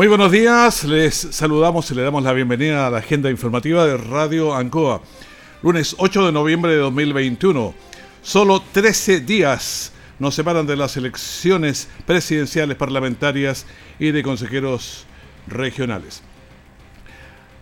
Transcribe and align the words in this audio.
Muy 0.00 0.08
buenos 0.08 0.32
días, 0.32 0.84
les 0.84 1.14
saludamos 1.14 1.90
y 1.90 1.94
le 1.94 2.00
damos 2.00 2.22
la 2.22 2.32
bienvenida 2.32 2.86
a 2.86 2.90
la 2.90 3.00
agenda 3.00 3.28
informativa 3.28 3.86
de 3.86 3.98
Radio 3.98 4.54
Ancoa. 4.54 5.02
Lunes 5.62 5.94
8 5.98 6.24
de 6.24 6.32
noviembre 6.32 6.72
de 6.72 6.78
2021. 6.78 7.74
Solo 8.22 8.62
13 8.72 9.20
días 9.20 9.92
nos 10.18 10.34
separan 10.34 10.66
de 10.66 10.78
las 10.78 10.96
elecciones 10.96 11.90
presidenciales, 12.06 12.78
parlamentarias 12.78 13.66
y 13.98 14.10
de 14.10 14.22
consejeros 14.22 15.04
regionales. 15.46 16.22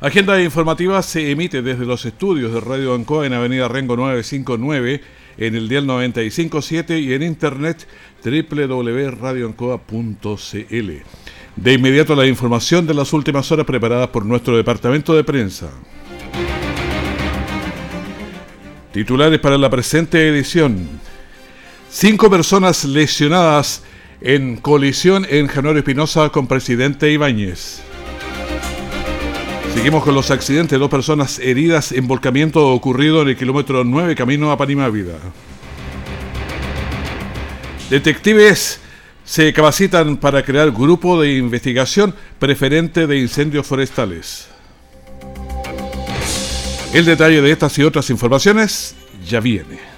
Agenda 0.01 0.41
informativa 0.41 1.03
se 1.03 1.33
emite 1.33 1.61
desde 1.61 1.87
los 1.87 2.05
estudios 2.05 2.55
de 2.55 2.61
Radio 2.61 2.95
Ancoa 2.95 3.27
en 3.27 3.33
Avenida 3.33 3.67
Rengo 3.67 3.97
959, 3.97 5.01
en 5.39 5.57
el 5.57 5.69
dial 5.69 5.89
957 5.89 7.01
y 7.01 7.15
en 7.15 7.25
internet 7.25 7.89
www.radioancoa.cl. 8.23 11.03
De 11.63 11.73
inmediato 11.73 12.15
la 12.15 12.25
información 12.25 12.87
de 12.87 12.95
las 12.95 13.13
últimas 13.13 13.51
horas 13.51 13.67
preparadas 13.67 14.09
por 14.11 14.25
nuestro 14.25 14.57
departamento 14.57 15.13
de 15.17 15.25
prensa. 15.25 15.69
Titulares 18.93 19.41
para 19.41 19.59
la 19.59 19.69
presente 19.69 20.29
edición. 20.29 20.89
Cinco 21.91 22.31
personas 22.31 22.85
lesionadas 22.85 23.83
en 24.21 24.59
colisión 24.59 25.27
en 25.29 25.49
Januario 25.49 25.81
Espinosa 25.81 26.29
con 26.29 26.47
presidente 26.47 27.11
Ibáñez. 27.11 27.81
Seguimos 29.75 30.05
con 30.05 30.15
los 30.15 30.31
accidentes. 30.31 30.79
Dos 30.79 30.91
personas 30.91 31.41
heridas 31.41 31.91
en 31.91 32.07
volcamiento 32.07 32.69
ocurrido 32.69 33.23
en 33.23 33.31
el 33.31 33.37
kilómetro 33.37 33.83
9 33.83 34.15
camino 34.15 34.53
a 34.53 34.57
Panimávida. 34.57 35.19
Detectives 37.91 38.81
se 39.29 39.53
capacitan 39.53 40.17
para 40.17 40.43
crear 40.43 40.71
grupo 40.71 41.21
de 41.21 41.37
investigación 41.37 42.15
preferente 42.39 43.07
de 43.07 43.19
incendios 43.19 43.67
forestales. 43.67 44.49
El 46.95 47.05
detalle 47.05 47.43
de 47.43 47.53
estas 47.53 47.79
y 47.79 47.83
otras 47.83 48.09
informaciones 48.09 48.95
ya 49.29 49.41
viene. 49.41 49.98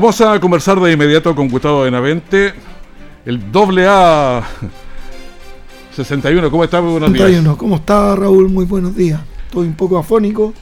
Vamos 0.00 0.20
a 0.20 0.38
conversar 0.38 0.78
de 0.78 0.92
inmediato 0.92 1.34
con 1.34 1.48
Gustavo 1.48 1.82
Benavente, 1.82 2.54
el 3.26 3.50
doble 3.50 3.84
A 3.88 4.44
61. 5.90 6.52
¿Cómo 6.52 6.62
está? 6.62 6.80
Muy 6.80 6.92
buenos 6.92 7.10
61. 7.10 7.42
días. 7.42 7.56
¿Cómo 7.56 7.74
está 7.74 8.14
Raúl? 8.14 8.48
Muy 8.48 8.64
buenos 8.64 8.94
días. 8.94 9.20
Estoy 9.46 9.66
un 9.66 9.74
poco 9.74 9.98
afónico, 9.98 10.54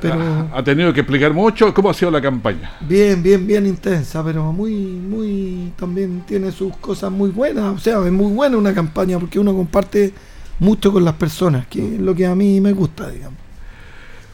pero... 0.00 0.50
Ha 0.52 0.64
tenido 0.64 0.92
que 0.92 1.02
explicar 1.02 1.32
mucho. 1.32 1.72
¿Cómo 1.72 1.90
ha 1.90 1.94
sido 1.94 2.10
la 2.10 2.20
campaña? 2.20 2.72
Bien, 2.80 3.22
bien, 3.22 3.46
bien 3.46 3.66
intensa, 3.66 4.24
pero 4.24 4.52
muy, 4.52 4.74
muy... 4.74 5.72
También 5.76 6.24
tiene 6.26 6.50
sus 6.50 6.76
cosas 6.78 7.12
muy 7.12 7.30
buenas. 7.30 7.76
O 7.76 7.78
sea, 7.78 8.04
es 8.04 8.10
muy 8.10 8.32
buena 8.32 8.56
una 8.56 8.74
campaña 8.74 9.16
porque 9.16 9.38
uno 9.38 9.54
comparte 9.54 10.12
mucho 10.58 10.92
con 10.92 11.04
las 11.04 11.14
personas, 11.14 11.68
que 11.68 11.94
es 11.94 12.00
lo 12.00 12.16
que 12.16 12.26
a 12.26 12.34
mí 12.34 12.60
me 12.60 12.72
gusta, 12.72 13.08
digamos. 13.10 13.38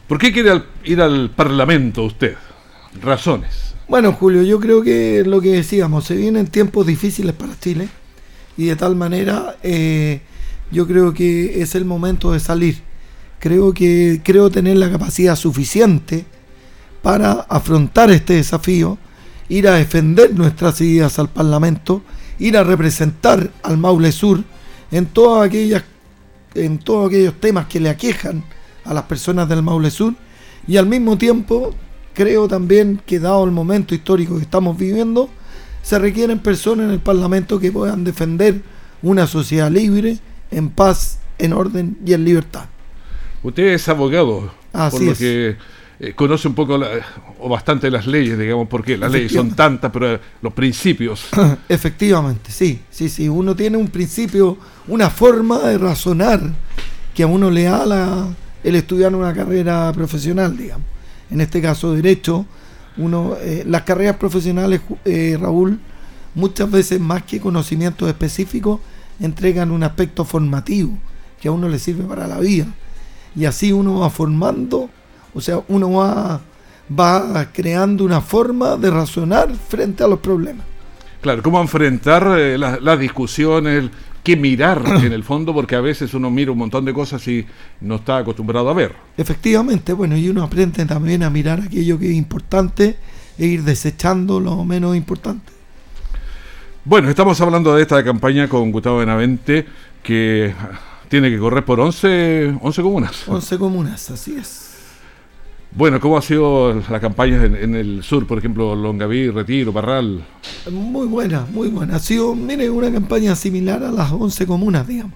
¿Por 0.06 0.16
qué 0.16 0.32
quiere 0.32 0.62
ir 0.84 1.02
al 1.02 1.32
Parlamento 1.36 2.02
usted? 2.04 2.34
Razones. 3.02 3.68
Bueno, 3.88 4.12
Julio, 4.12 4.42
yo 4.42 4.60
creo 4.60 4.82
que 4.82 5.24
lo 5.24 5.40
que 5.40 5.52
decíamos, 5.52 6.04
se 6.04 6.14
vienen 6.14 6.48
tiempos 6.48 6.86
difíciles 6.86 7.32
para 7.34 7.58
Chile 7.58 7.88
y 8.58 8.66
de 8.66 8.76
tal 8.76 8.94
manera 8.96 9.56
eh, 9.62 10.20
yo 10.70 10.86
creo 10.86 11.14
que 11.14 11.62
es 11.62 11.74
el 11.74 11.86
momento 11.86 12.32
de 12.32 12.38
salir. 12.38 12.82
Creo 13.38 13.72
que 13.72 14.20
creo 14.22 14.50
tener 14.50 14.76
la 14.76 14.90
capacidad 14.90 15.36
suficiente 15.36 16.26
para 17.00 17.32
afrontar 17.48 18.10
este 18.10 18.34
desafío, 18.34 18.98
ir 19.48 19.66
a 19.66 19.76
defender 19.76 20.34
nuestras 20.34 20.78
ideas 20.82 21.18
al 21.18 21.30
Parlamento, 21.30 22.02
ir 22.38 22.58
a 22.58 22.64
representar 22.64 23.50
al 23.62 23.78
Maule 23.78 24.12
Sur 24.12 24.44
en 24.90 25.06
todas 25.06 25.46
aquellas 25.46 25.82
en 26.54 26.76
todos 26.76 27.08
aquellos 27.08 27.40
temas 27.40 27.66
que 27.66 27.80
le 27.80 27.88
aquejan 27.88 28.44
a 28.84 28.92
las 28.92 29.04
personas 29.04 29.48
del 29.48 29.62
Maule 29.62 29.90
Sur 29.90 30.12
y 30.66 30.76
al 30.76 30.84
mismo 30.84 31.16
tiempo 31.16 31.74
creo 32.18 32.48
también 32.48 33.00
que 33.06 33.20
dado 33.20 33.44
el 33.44 33.52
momento 33.52 33.94
histórico 33.94 34.34
que 34.34 34.42
estamos 34.42 34.76
viviendo, 34.76 35.30
se 35.82 36.00
requieren 36.00 36.40
personas 36.40 36.86
en 36.86 36.90
el 36.90 36.98
Parlamento 36.98 37.60
que 37.60 37.70
puedan 37.70 38.02
defender 38.02 38.60
una 39.02 39.28
sociedad 39.28 39.70
libre, 39.70 40.18
en 40.50 40.68
paz, 40.68 41.20
en 41.38 41.52
orden 41.52 41.96
y 42.04 42.14
en 42.14 42.24
libertad. 42.24 42.64
Usted 43.44 43.68
es 43.68 43.88
abogado, 43.88 44.50
Así 44.72 44.96
por 44.98 45.06
lo 45.06 45.14
que 45.14 45.56
eh, 46.00 46.12
conoce 46.16 46.48
un 46.48 46.54
poco 46.54 46.80
o 47.38 47.48
bastante 47.48 47.88
las 47.88 48.04
leyes, 48.08 48.36
digamos, 48.36 48.66
porque 48.66 48.96
las 48.96 49.12
leyes 49.12 49.30
son 49.30 49.52
tantas, 49.54 49.92
pero 49.92 50.18
los 50.42 50.52
principios. 50.52 51.28
Efectivamente, 51.68 52.50
sí, 52.50 52.80
sí, 52.90 53.08
sí. 53.08 53.28
Uno 53.28 53.54
tiene 53.54 53.76
un 53.76 53.90
principio, 53.90 54.58
una 54.88 55.08
forma 55.08 55.60
de 55.60 55.78
razonar 55.78 56.40
que 57.14 57.22
a 57.22 57.28
uno 57.28 57.48
le 57.48 57.62
da 57.62 57.86
la, 57.86 58.26
el 58.64 58.74
estudiar 58.74 59.14
una 59.14 59.32
carrera 59.32 59.92
profesional, 59.92 60.56
digamos 60.56 60.97
en 61.30 61.40
este 61.40 61.60
caso 61.60 61.92
derecho, 61.94 62.46
uno, 62.96 63.36
eh, 63.40 63.64
las 63.66 63.82
carreras 63.82 64.16
profesionales, 64.16 64.80
eh, 65.04 65.36
Raúl, 65.40 65.78
muchas 66.34 66.70
veces 66.70 67.00
más 67.00 67.22
que 67.22 67.40
conocimientos 67.40 68.08
específicos, 68.08 68.80
entregan 69.20 69.70
un 69.70 69.82
aspecto 69.82 70.24
formativo 70.24 70.96
que 71.40 71.48
a 71.48 71.52
uno 71.52 71.68
le 71.68 71.78
sirve 71.78 72.04
para 72.04 72.26
la 72.26 72.38
vida. 72.38 72.66
Y 73.36 73.44
así 73.44 73.72
uno 73.72 74.00
va 74.00 74.10
formando, 74.10 74.90
o 75.34 75.40
sea, 75.40 75.62
uno 75.68 75.92
va, 75.92 76.40
va 76.98 77.46
creando 77.52 78.04
una 78.04 78.20
forma 78.20 78.76
de 78.76 78.90
razonar 78.90 79.54
frente 79.68 80.02
a 80.02 80.08
los 80.08 80.18
problemas. 80.18 80.66
Claro, 81.20 81.42
cómo 81.42 81.60
enfrentar 81.60 82.36
eh, 82.38 82.56
las 82.56 82.98
discusiones, 82.98 83.90
que 84.22 84.36
mirar 84.36 84.82
en 85.02 85.12
el 85.12 85.24
fondo, 85.24 85.54
porque 85.54 85.76
a 85.76 85.80
veces 85.80 86.12
uno 86.14 86.30
mira 86.30 86.52
un 86.52 86.58
montón 86.58 86.84
de 86.84 86.92
cosas 86.92 87.26
y 87.28 87.46
no 87.80 87.96
está 87.96 88.18
acostumbrado 88.18 88.68
a 88.68 88.74
ver. 88.74 88.94
Efectivamente, 89.16 89.92
bueno, 89.92 90.16
y 90.16 90.28
uno 90.28 90.42
aprende 90.42 90.84
también 90.86 91.22
a 91.22 91.30
mirar 91.30 91.60
aquello 91.60 91.98
que 91.98 92.10
es 92.10 92.16
importante 92.16 92.96
e 93.38 93.46
ir 93.46 93.62
desechando 93.62 94.40
lo 94.40 94.64
menos 94.64 94.96
importante. 94.96 95.52
Bueno, 96.84 97.10
estamos 97.10 97.40
hablando 97.40 97.74
de 97.74 97.82
esta 97.82 98.02
campaña 98.02 98.48
con 98.48 98.72
Gustavo 98.72 98.98
Benavente, 98.98 99.66
que 100.02 100.54
tiene 101.08 101.30
que 101.30 101.38
correr 101.38 101.64
por 101.64 101.80
11, 101.80 102.58
11 102.60 102.82
comunas. 102.82 103.28
11 103.28 103.58
comunas, 103.58 104.10
así 104.10 104.36
es. 104.36 104.67
Bueno, 105.70 106.00
¿cómo 106.00 106.16
ha 106.16 106.22
sido 106.22 106.82
la 106.90 106.98
campaña 106.98 107.44
en, 107.44 107.74
el 107.74 108.02
sur, 108.02 108.26
por 108.26 108.38
ejemplo, 108.38 108.74
Longaví, 108.74 109.30
Retiro, 109.30 109.72
Parral? 109.72 110.24
Muy 110.70 111.06
buena, 111.06 111.46
muy 111.52 111.68
buena. 111.68 111.96
Ha 111.96 111.98
sido, 111.98 112.34
mire, 112.34 112.70
una 112.70 112.90
campaña 112.90 113.36
similar 113.36 113.82
a 113.84 113.92
las 113.92 114.10
11 114.10 114.46
comunas, 114.46 114.86
digamos. 114.86 115.12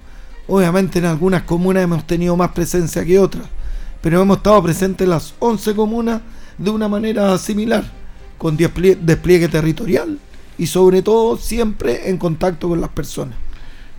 Obviamente 0.47 0.99
en 0.99 1.07
algunas 1.07 1.43
comunas 1.43 1.85
hemos 1.85 2.07
tenido 2.07 2.37
más 2.37 2.51
presencia 2.53 3.05
que 3.05 3.19
otras, 3.19 3.47
pero 4.03 4.21
hemos 4.21 4.37
estado 4.37 4.63
presentes 4.63 5.05
en 5.05 5.11
las 5.11 5.35
11 5.39 5.75
comunas 5.75 6.21
de 6.59 6.71
una 6.71 6.89
manera 6.89 7.39
similar, 7.39 7.85
con 8.37 8.57
despliegue 8.57 9.49
territorial 9.49 10.19
y 10.59 10.67
sobre 10.67 11.01
todo 11.01 11.39
siempre 11.39 12.11
en 12.11 12.19
contacto 12.19 12.69
con 12.69 12.81
las 12.81 12.91
personas. 12.91 13.37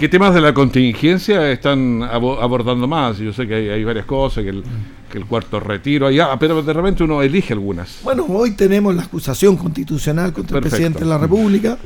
¿Qué 0.04 0.10
temas 0.10 0.34
de 0.34 0.42
la 0.42 0.54
contingencia 0.54 1.50
están 1.50 2.04
abordando 2.04 2.90
más? 2.90 3.20
Yo 3.20 3.32
sé 3.32 3.48
que 3.48 3.72
hay, 3.72 3.86
varias 3.86 4.06
cosas, 4.06 4.44
que 4.44 4.50
el, 4.50 5.26
cuarto 5.26 5.62
retiro, 5.62 6.10
ah, 6.22 6.36
pero 6.38 6.62
de 6.62 6.74
repente 6.74 7.06
uno 7.06 7.22
elige 7.22 7.54
algunas. 7.54 8.00
Bueno, 8.04 8.26
hoy 8.28 8.52
tenemos 8.52 8.94
la 8.94 9.04
acusación 9.04 9.56
constitucional 9.56 10.34
contra 10.34 10.58
el 10.58 10.64
presidente 10.64 11.00
de 11.00 11.06
la 11.06 11.18
República. 11.18 11.78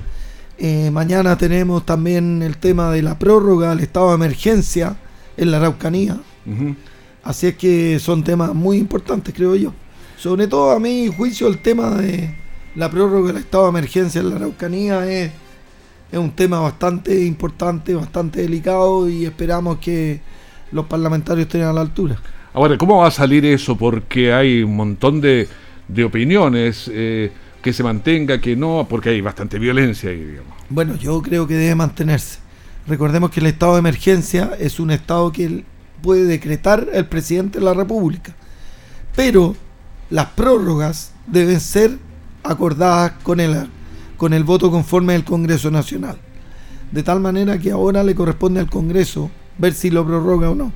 Eh, 0.58 0.90
mañana 0.90 1.38
tenemos 1.38 1.86
también 1.86 2.42
el 2.42 2.58
tema 2.58 2.90
de 2.92 3.04
la 3.04 3.19
prórroga 3.19 3.69
del 3.69 3.81
estado 3.81 4.10
de 4.10 4.16
emergencia 4.16 4.96
en 5.38 5.52
la 5.52 5.58
Araucanía. 5.58 6.18
Así 7.24 7.46
es 7.46 7.56
que 7.56 8.00
son 8.00 8.24
temas 8.24 8.52
muy 8.56 8.78
importantes, 8.78 9.31
creo 9.31 9.56
yo. 9.56 9.74
Sobre 10.18 10.48
todo 10.48 10.72
a 10.72 10.80
mi 10.80 11.08
juicio 11.16 11.48
el 11.50 11.60
tema 11.60 11.92
de 11.92 12.36
la 12.74 12.90
prórroga 12.90 13.28
del 13.28 13.44
estado 13.44 13.66
de 13.66 13.69
emergencia 13.69 14.22
en 14.22 14.31
la 14.31 14.38
Araucanía 14.38 15.08
es 15.08 15.31
es 16.12 16.18
un 16.18 16.31
tema 16.31 16.59
bastante 16.59 17.25
importante, 17.25 17.94
bastante 17.94 18.42
delicado 18.42 19.09
y 19.09 19.25
esperamos 19.25 19.77
que 19.80 20.21
los 20.71 20.86
parlamentarios 20.86 21.48
estén 21.48 21.63
a 21.63 21.74
la 21.74 21.81
altura. 21.81 22.18
Ahora, 22.54 22.77
¿cómo 22.77 22.98
va 22.98 23.07
a 23.07 23.12
salir 23.12 23.45
eso? 23.45 23.77
Porque 23.77 24.33
hay 24.33 24.63
un 24.63 24.75
montón 24.75 25.21
de, 25.21 25.48
opiniones, 26.04 26.89
eh, 26.94 27.31
que 27.62 27.74
se 27.74 27.83
mantenga, 27.83 28.39
que 28.39 28.56
no, 28.56 28.88
porque 28.89 29.09
hay 29.09 29.21
bastante 29.21 29.59
violencia 29.59 30.09
ahí, 30.09 30.24
digamos. 30.24 30.54
Bueno, 30.69 30.95
yo 30.95 31.21
creo 31.21 31.45
que 31.45 31.56
debe 31.56 31.75
mantenerse. 31.75 32.39
Recordemos 32.88 33.31
que 33.31 33.42
el 33.42 33.48
estado 33.48 33.74
de 33.74 33.80
emergencia 33.80 34.51
es 34.59 34.80
un 34.80 34.92
estado 34.92 35.31
que 35.31 35.63
puede 36.01 36.24
decretar 36.24 36.88
el 36.94 37.06
presidente 37.06 37.59
de 37.59 37.65
la 37.65 37.74
República. 37.74 38.33
Pero 39.15 39.56
las 40.09 40.27
prórrogas 40.27 41.12
deben 41.27 41.59
ser 41.59 41.98
acordadas 42.44 43.13
con 43.24 43.39
el 43.39 43.68
con 44.18 44.34
el 44.34 44.44
voto 44.44 44.72
conforme 44.72 45.14
del 45.14 45.24
Congreso 45.24 45.72
Nacional. 45.72 46.18
De 46.92 47.04
tal 47.04 47.19
manera 47.19 47.60
que 47.60 47.72
ahora 47.72 48.04
le 48.04 48.16
corresponde 48.16 48.60
al 48.60 48.69
Congreso 48.69 49.30
ver 49.58 49.74
si 49.74 49.90
lo 49.90 50.06
prorroga 50.06 50.50
o 50.50 50.56
no. 50.56 50.74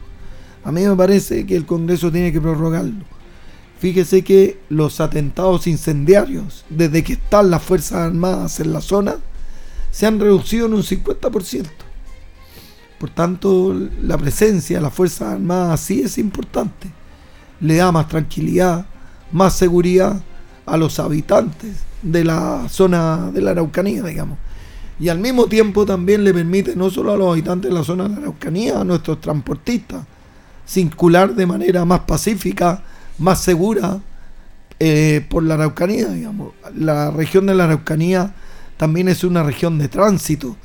A 0.64 0.72
mí 0.72 0.82
me 0.82 0.96
parece 0.96 1.46
que 1.46 1.56
el 1.56 1.66
Congreso 1.66 2.12
tiene 2.12 2.32
que 2.32 2.40
prorrogarlo. 2.40 3.04
Fíjese 3.80 4.24
que 4.24 4.60
los 4.70 5.00
atentados 5.00 5.66
incendiarios, 5.66 6.66
desde 6.70 7.04
que 7.04 7.14
están 7.14 7.50
las 7.50 7.64
Fuerzas 7.64 8.00
Armadas 8.00 8.60
en 8.60 8.74
la 8.74 8.82
zona, 8.82 9.16
se 9.90 10.06
han 10.06 10.20
reducido 10.20 10.68
en 10.68 10.76
un 10.76 10.84
50%. 10.84 11.66
Por 13.00 13.10
tanto, 13.10 13.76
la 14.04 14.20
presencia 14.20 14.78
de 14.78 14.84
las 14.84 14.94
Fuerzas 14.94 15.34
Armadas 15.34 15.80
sí 15.80 16.02
es 16.02 16.20
importante. 16.20 16.92
Le 17.60 17.78
da 17.78 17.92
más 17.92 18.08
tranquilidad, 18.08 18.86
más 19.32 19.56
seguridad 19.56 20.22
a 20.68 20.78
los 20.78 21.00
habitantes 21.00 21.91
de 22.02 22.24
la 22.24 22.68
zona 22.70 23.32
de 23.32 23.42
la 23.42 23.52
Araucanía, 23.52 24.04
digamos. 24.04 24.38
Y 25.00 25.10
al 25.10 25.20
mismo 25.20 25.48
tiempo 25.48 25.86
también 25.86 26.24
le 26.24 26.34
permite 26.34 26.76
no 26.76 26.90
solo 26.90 27.14
a 27.14 27.18
los 27.18 27.32
habitantes 27.32 27.72
de 27.72 27.78
la 27.78 27.84
zona 27.84 28.04
de 28.04 28.10
la 28.10 28.18
Araucanía, 28.18 28.80
a 28.80 28.84
nuestros 28.84 29.20
transportistas, 29.20 30.04
circular 30.66 31.34
de 31.34 31.46
manera 31.46 31.86
más 31.86 32.02
pacífica, 32.02 32.84
más 33.18 33.42
segura 33.42 34.00
eh, 34.80 35.26
por 35.30 35.44
la 35.44 35.56
Araucanía, 35.56 36.10
digamos. 36.10 36.54
La 36.76 37.12
región 37.12 37.46
de 37.48 37.56
la 37.56 37.66
Araucanía 37.66 38.34
también 38.78 39.08
es 39.08 39.24
una 39.24 39.44
región 39.44 39.80
de 39.80 39.88
tránsito 39.88 40.56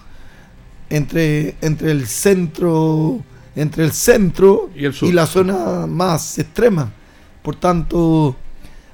entre, 0.90 1.56
entre 1.60 1.90
el 1.90 2.06
centro 2.06 3.22
entre 3.56 3.84
el 3.84 3.92
centro 3.92 4.70
y, 4.76 4.86
y 4.86 5.12
la 5.12 5.26
zona 5.26 5.86
más 5.86 6.38
extrema. 6.38 6.92
Por 7.42 7.56
tanto, 7.56 8.36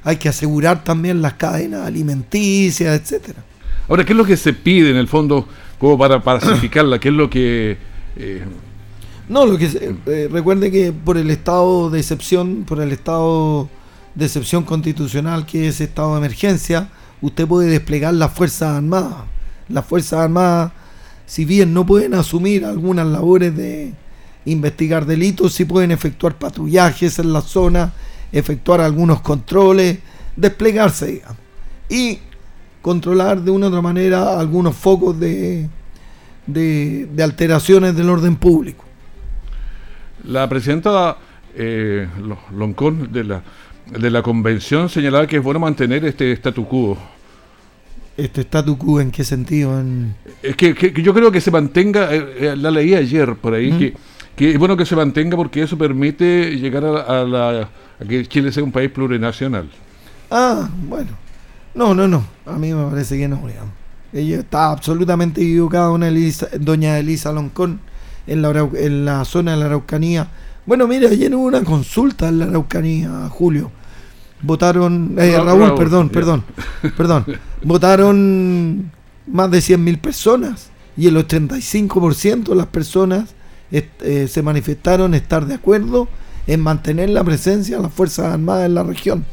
hay 0.05 0.17
que 0.17 0.29
asegurar 0.29 0.85
también 0.85 1.23
las 1.23 1.35
cadenas 1.35 1.87
alimenticias, 1.87 3.01
etcétera. 3.01 3.43
Ahora, 3.89 4.05
¿qué 4.05 4.13
es 4.13 4.17
lo 4.17 4.25
que 4.25 4.37
se 4.37 4.53
pide 4.53 4.91
en 4.91 4.97
el 4.97 5.09
fondo 5.09 5.47
como 5.79 5.99
para 5.99 6.23
pacificarla? 6.23 6.99
¿Qué 6.99 7.09
es 7.09 7.15
lo 7.15 7.29
que... 7.29 7.77
Eh, 8.17 8.43
no, 9.29 9.47
lo 9.47 9.57
que 9.57 9.71
eh, 10.07 10.29
recuerde 10.31 10.71
que 10.71 10.93
por 10.93 11.17
el 11.17 11.31
estado 11.31 11.91
de 11.91 12.01
excepción, 12.01 12.65
por 12.65 12.81
el 12.81 12.93
estado 12.93 13.69
de 14.15 14.27
excepción 14.27 14.65
constitucional 14.65 15.47
que 15.47 15.69
es 15.69 15.81
estado 15.81 16.13
de 16.13 16.19
emergencia, 16.19 16.89
usted 17.21 17.47
puede 17.47 17.71
desplegar 17.71 18.15
las 18.15 18.33
Fuerzas 18.33 18.77
Armadas. 18.77 19.25
Las 19.69 19.87
Fuerzas 19.87 20.21
Armadas, 20.21 20.73
si 21.27 21.45
bien 21.45 21.73
no 21.73 21.87
pueden 21.87 22.15
asumir 22.15 22.65
algunas 22.65 23.07
labores 23.07 23.57
de 23.57 23.93
investigar 24.45 25.07
delitos, 25.07 25.55
sí 25.55 25.65
pueden 25.65 25.93
efectuar 25.93 26.37
patrullajes 26.37 27.19
en 27.19 27.33
la 27.33 27.41
zona, 27.41 27.93
efectuar 28.33 28.81
algunos 28.81 29.21
controles, 29.21 29.99
desplegarse, 30.35 31.07
digamos, 31.07 31.37
y 31.89 32.19
controlar 32.81 33.41
de 33.43 33.51
una 33.51 33.67
u 33.67 33.69
otra 33.69 33.83
manera 33.83 34.39
algunos 34.39 34.75
focos 34.75 35.19
de, 35.21 35.69
de, 36.47 37.23
alteraciones 37.23 37.95
del 37.95 38.09
orden 38.09 38.37
público. 38.37 38.85
La 40.25 40.49
presidenta 40.49 41.17
eh, 41.55 42.09
Loncón 42.55 43.13
de 43.13 43.25
la, 43.25 43.43
de 43.99 44.11
la 44.11 44.23
convención 44.23 44.89
señalaba 44.89 45.27
que 45.27 45.37
es 45.37 45.43
bueno 45.43 45.61
mantener 45.61 46.05
este 46.05 46.33
statu 46.33 46.67
quo. 46.67 46.97
¿Este 48.17 48.43
statu 48.43 48.77
quo 48.77 49.01
en 49.01 49.11
qué 49.11 49.25
sentido? 49.25 49.83
Es 50.43 50.57
que, 50.57 50.93
yo 51.03 51.15
creo 51.15 51.31
que 51.31 51.41
se 51.41 51.51
mantenga, 51.51 52.15
eh, 52.15 52.35
eh, 52.41 52.57
la 52.57 52.71
leí 52.71 52.95
ayer 52.95 53.37
por 53.37 53.55
ahí, 53.55 53.73
que, 53.79 53.95
que, 54.37 54.53
es 54.53 54.59
bueno 54.59 54.77
que 54.77 54.87
se 54.87 54.97
mantenga 54.97 55.37
porque 55.37 55.63
eso 55.63 55.79
permite 55.79 56.57
llegar 56.59 56.85
a 56.85 57.25
la 57.25 57.69
que 58.05 58.27
Chile 58.27 58.53
sea 58.53 58.65
un 58.65 58.73
país 58.73 58.91
plurinacional. 58.91 59.69
Ah, 60.31 60.69
bueno. 60.89 61.11
No, 61.75 61.95
no, 61.95 62.07
no. 62.07 62.25
A 62.47 62.53
mí 62.53 62.73
me 62.73 62.91
parece 62.91 63.19
que 63.19 63.29
no, 63.29 63.37
digamos. 63.47 63.73
Ella 64.13 64.41
está 64.41 64.71
absolutamente 64.71 65.41
equivocada, 65.41 65.91
una 65.91 66.11
doña 66.61 66.99
Elisa 66.99 67.33
Loncón, 67.33 67.81
en 68.27 68.43
la, 68.43 68.69
en 68.75 69.05
la 69.05 69.25
zona 69.25 69.53
de 69.53 69.57
la 69.59 69.67
Araucanía. 69.67 70.29
Bueno, 70.67 70.87
mira, 70.87 71.09
ayer 71.09 71.35
hubo 71.35 71.45
una 71.45 71.65
consulta 71.65 72.29
en 72.29 72.39
la 72.39 72.45
Araucanía, 72.47 73.29
Julio. 73.31 73.71
Votaron, 74.43 75.15
eh, 75.19 75.39
Raúl, 75.39 75.75
perdón, 75.77 76.09
perdón, 76.11 76.45
perdón. 76.97 77.25
Votaron 77.63 78.91
más 79.27 79.51
de 79.51 79.59
100.000 79.59 80.01
personas 80.01 80.71
y 80.97 81.07
el 81.07 81.17
85% 81.17 82.45
de 82.45 82.55
las 82.55 82.67
personas 82.67 83.35
eh, 83.71 84.29
se 84.29 84.43
manifestaron 84.43 85.15
estar 85.15 85.47
de 85.47 85.55
acuerdo 85.55 86.09
en 86.47 86.61
mantener 86.61 87.11
la 87.11 87.25
presencia 87.25 87.77
de 87.77 87.83
las 87.83 87.93
Fuerzas 87.93 88.33
Armadas 88.33 88.67
en 88.67 88.75
la 88.75 88.83
región. 88.83 89.25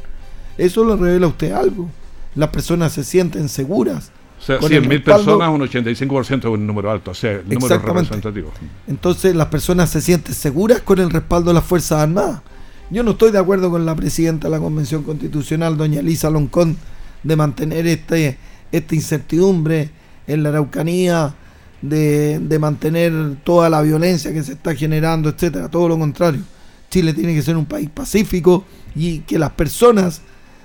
Eso 0.58 0.84
le 0.84 0.96
revela 0.96 1.26
a 1.26 1.30
usted 1.30 1.52
algo. 1.52 1.90
Las 2.36 2.50
personas 2.50 2.92
se 2.92 3.04
sienten 3.04 3.50
seguras. 3.50 4.12
O 4.40 4.42
sea, 4.42 4.60
100.000 4.60 5.04
personas, 5.04 5.50
un 5.50 5.62
85% 5.62 6.40
es 6.40 6.46
un 6.46 6.66
número 6.66 6.90
alto, 6.90 7.12
o 7.12 7.14
sea, 7.14 7.32
el 7.32 7.50
número 7.50 7.78
representativo. 7.78 8.52
Entonces 8.88 9.36
las 9.36 9.48
personas 9.48 9.90
se 9.90 10.00
sienten 10.00 10.34
seguras 10.34 10.82
con 10.82 11.00
el 11.00 11.10
respaldo 11.10 11.50
de 11.50 11.56
las 11.56 11.64
Fuerzas 11.66 12.02
Armadas. 12.04 12.42
Yo 12.90 13.04
no 13.04 13.12
estoy 13.12 13.32
de 13.32 13.38
acuerdo 13.38 13.70
con 13.70 13.86
la 13.86 13.96
presidenta 13.96 14.48
de 14.48 14.52
la 14.52 14.60
Convención 14.60 15.04
Constitucional, 15.04 15.78
doña 15.78 16.00
Elisa 16.00 16.30
Loncón, 16.30 16.78
de 17.22 17.36
mantener 17.36 17.86
este, 17.86 18.38
esta 18.72 18.96
incertidumbre 18.96 19.90
en 20.26 20.44
la 20.44 20.50
Araucanía, 20.50 21.36
de, 21.82 22.40
de 22.40 22.60
mantener 22.60 23.36
toda 23.44 23.70
la 23.70 23.82
violencia 23.82 24.34
que 24.34 24.42
se 24.42 24.54
está 24.54 24.74
generando, 24.74 25.30
etcétera. 25.30 25.70
Todo 25.70 25.90
lo 25.90 26.00
contrario. 26.00 26.42
Chile 26.90 27.14
tiene 27.14 27.36
que 27.36 27.42
ser 27.42 27.58
un 27.58 27.66
país 27.66 27.90
pacífico 27.90 28.66
y 28.96 29.20
que 29.20 29.40
las 29.40 29.52
personas 29.52 30.22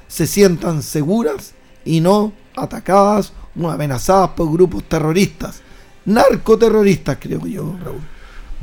se 0.09 0.27
sientan 0.27 0.83
seguras 0.83 1.55
y 1.85 2.01
no 2.01 2.33
atacadas 2.57 3.33
o 3.61 3.71
amenazadas 3.71 4.31
por 4.31 4.51
grupos 4.51 4.85
terroristas, 4.85 5.63
narcoterroristas, 6.05 7.19
creo 7.21 7.47
yo, 7.47 7.77
Raúl. 7.85 8.01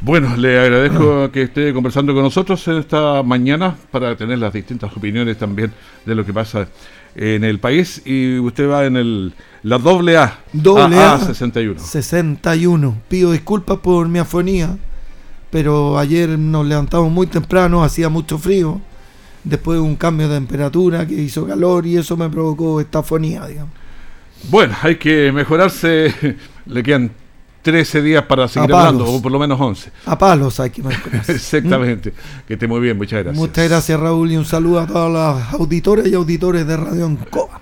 Bueno, 0.03 0.35
le 0.35 0.59
agradezco 0.59 1.31
que 1.31 1.43
esté 1.43 1.73
conversando 1.73 2.13
con 2.15 2.23
nosotros 2.23 2.67
en 2.67 2.77
esta 2.77 3.21
mañana 3.21 3.77
para 3.91 4.15
tener 4.15 4.39
las 4.39 4.51
distintas 4.51 4.95
opiniones 4.97 5.37
también 5.37 5.71
de 6.05 6.15
lo 6.15 6.25
que 6.25 6.33
pasa 6.33 6.67
en 7.15 7.43
el 7.43 7.59
país. 7.59 8.01
Y 8.03 8.39
usted 8.39 8.67
va 8.67 8.85
en 8.85 8.97
el 8.97 9.33
la 9.61 9.77
doble 9.77 10.17
A, 10.17 10.39
doble 10.53 10.97
A, 10.97 11.13
A 11.13 11.19
61. 11.19 11.79
61. 11.79 12.97
Pido 13.07 13.31
disculpas 13.31 13.77
por 13.77 14.07
mi 14.07 14.17
afonía 14.17 14.75
pero 15.51 15.99
ayer 15.99 16.39
nos 16.39 16.65
levantamos 16.65 17.11
muy 17.11 17.27
temprano, 17.27 17.83
hacía 17.83 18.09
mucho 18.09 18.39
frío, 18.39 18.81
después 19.43 19.77
de 19.77 19.81
un 19.81 19.95
cambio 19.95 20.27
de 20.27 20.35
temperatura 20.35 21.05
que 21.05 21.15
hizo 21.15 21.45
calor 21.45 21.85
y 21.85 21.97
eso 21.97 22.17
me 22.17 22.29
provocó 22.29 22.79
esta 22.79 23.03
fonía, 23.03 23.45
digamos. 23.45 23.73
Bueno, 24.49 24.75
hay 24.81 24.95
que 24.95 25.31
mejorarse, 25.31 26.37
le 26.65 26.83
quedan 26.83 27.11
13 27.61 28.01
días 28.01 28.23
para 28.23 28.47
seguir 28.47 28.73
hablando, 28.73 29.05
o 29.05 29.21
por 29.21 29.31
lo 29.31 29.37
menos 29.37 29.59
11. 29.59 29.91
A 30.05 30.17
palos 30.17 30.59
hay 30.59 30.71
que 30.71 30.81
Exactamente. 31.27 32.13
Que 32.47 32.53
esté 32.53 32.67
muy 32.67 32.79
bien, 32.79 32.97
muchas 32.97 33.23
gracias. 33.23 33.39
Muchas 33.39 33.69
gracias, 33.69 33.99
Raúl, 33.99 34.31
y 34.31 34.37
un 34.37 34.45
saludo 34.45 34.79
a 34.79 34.87
todos 34.87 35.11
los 35.11 35.53
auditores 35.59 36.07
y 36.07 36.15
auditores 36.15 36.65
de 36.65 36.77
Radio 36.77 37.05
Ancoa. 37.05 37.61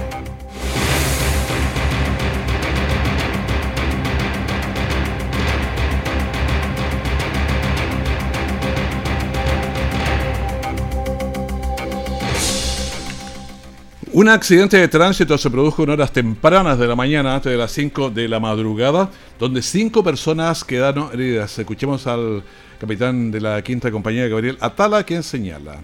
Un 14.13 14.27
accidente 14.27 14.75
de 14.75 14.89
tránsito 14.89 15.37
se 15.37 15.49
produjo 15.49 15.83
en 15.83 15.91
horas 15.91 16.11
tempranas 16.11 16.77
de 16.77 16.85
la 16.85 16.97
mañana, 16.97 17.35
antes 17.35 17.49
de 17.49 17.57
las 17.57 17.71
5 17.71 18.09
de 18.09 18.27
la 18.27 18.41
madrugada, 18.41 19.09
donde 19.39 19.61
cinco 19.61 20.03
personas 20.03 20.65
quedaron 20.65 21.09
heridas. 21.13 21.57
Escuchemos 21.57 22.05
al 22.07 22.43
capitán 22.77 23.31
de 23.31 23.39
la 23.39 23.61
quinta 23.61 23.89
compañía, 23.89 24.27
Gabriel 24.27 24.57
Atala, 24.59 25.05
quien 25.05 25.23
señala. 25.23 25.77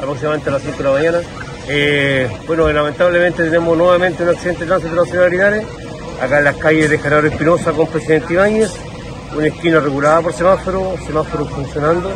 Aproximadamente 0.00 0.50
a 0.50 0.52
las 0.52 0.62
5 0.62 0.78
de 0.78 0.84
la 0.84 0.92
mañana. 0.92 1.18
Eh, 1.66 2.30
bueno, 2.46 2.72
lamentablemente 2.72 3.42
tenemos 3.42 3.76
nuevamente 3.76 4.22
un 4.22 4.28
accidente 4.28 4.60
de 4.60 4.66
tránsito 4.66 4.92
en 4.92 4.96
la 4.96 5.04
ciudad 5.04 5.24
de 5.24 5.30
Linares, 5.30 5.66
acá 6.22 6.38
en 6.38 6.44
las 6.44 6.56
calles 6.58 6.90
de 6.90 6.98
Gerardo 6.98 7.26
Espinosa 7.26 7.72
con 7.72 7.88
Presidente 7.88 8.34
Ibáñez, 8.34 8.70
una 9.36 9.48
esquina 9.48 9.80
regulada 9.80 10.20
por 10.20 10.32
semáforo, 10.32 10.94
semáforos 11.04 11.50
funcionando 11.50 12.14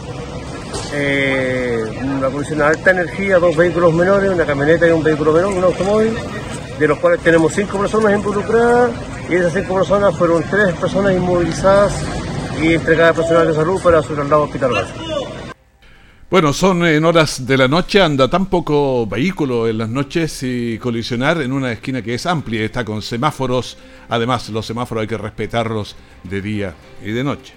eh, 0.93 1.85
una 2.03 2.29
condición 2.29 2.59
de 2.59 2.65
alta 2.65 2.91
energía, 2.91 3.39
dos 3.39 3.57
vehículos 3.57 3.93
menores, 3.95 4.31
una 4.31 4.45
camioneta 4.45 4.87
y 4.87 4.91
un 4.91 5.03
vehículo 5.03 5.33
menor, 5.33 5.53
un 5.53 5.65
automóvil, 5.65 6.15
de 6.79 6.89
los 6.89 6.99
cuales 6.99 7.21
tenemos 7.21 7.53
cinco 7.53 7.79
personas 7.79 8.15
involucradas 8.15 8.91
y 9.29 9.35
esas 9.35 9.53
cinco 9.53 9.75
personas 9.75 10.17
fueron 10.17 10.43
tres 10.51 10.75
personas 10.75 11.15
inmovilizadas 11.15 11.95
y 12.61 12.75
entregadas 12.75 13.17
a 13.17 13.21
personal 13.21 13.47
de 13.49 13.55
salud 13.55 13.83
para 13.83 14.03
su 14.03 14.15
traslado 14.15 14.43
hospitalario. 14.43 15.13
Bueno, 16.33 16.55
son 16.55 16.87
en 16.87 17.05
horas 17.05 17.47
de 17.47 17.59
la 17.59 17.69
noche, 17.69 18.01
anda 18.01 18.27
tan 18.27 18.47
poco 18.47 19.07
vehículo 19.07 19.69
en 19.69 19.77
las 19.77 19.91
noches 19.91 20.43
y 20.43 20.79
colisionar 20.79 21.43
en 21.43 21.53
una 21.53 21.73
esquina 21.73 22.01
que 22.01 22.15
es 22.15 22.25
amplia, 22.25 22.65
está 22.65 22.87
con 22.87 23.03
semáforos, 23.03 23.77
además 24.09 24.49
los 24.49 24.65
semáforos 24.65 25.03
hay 25.03 25.09
que 25.09 25.19
respetarlos 25.19 25.95
de 26.25 26.41
día 26.41 26.75
y 27.05 27.11
de 27.11 27.23
noche. 27.23 27.53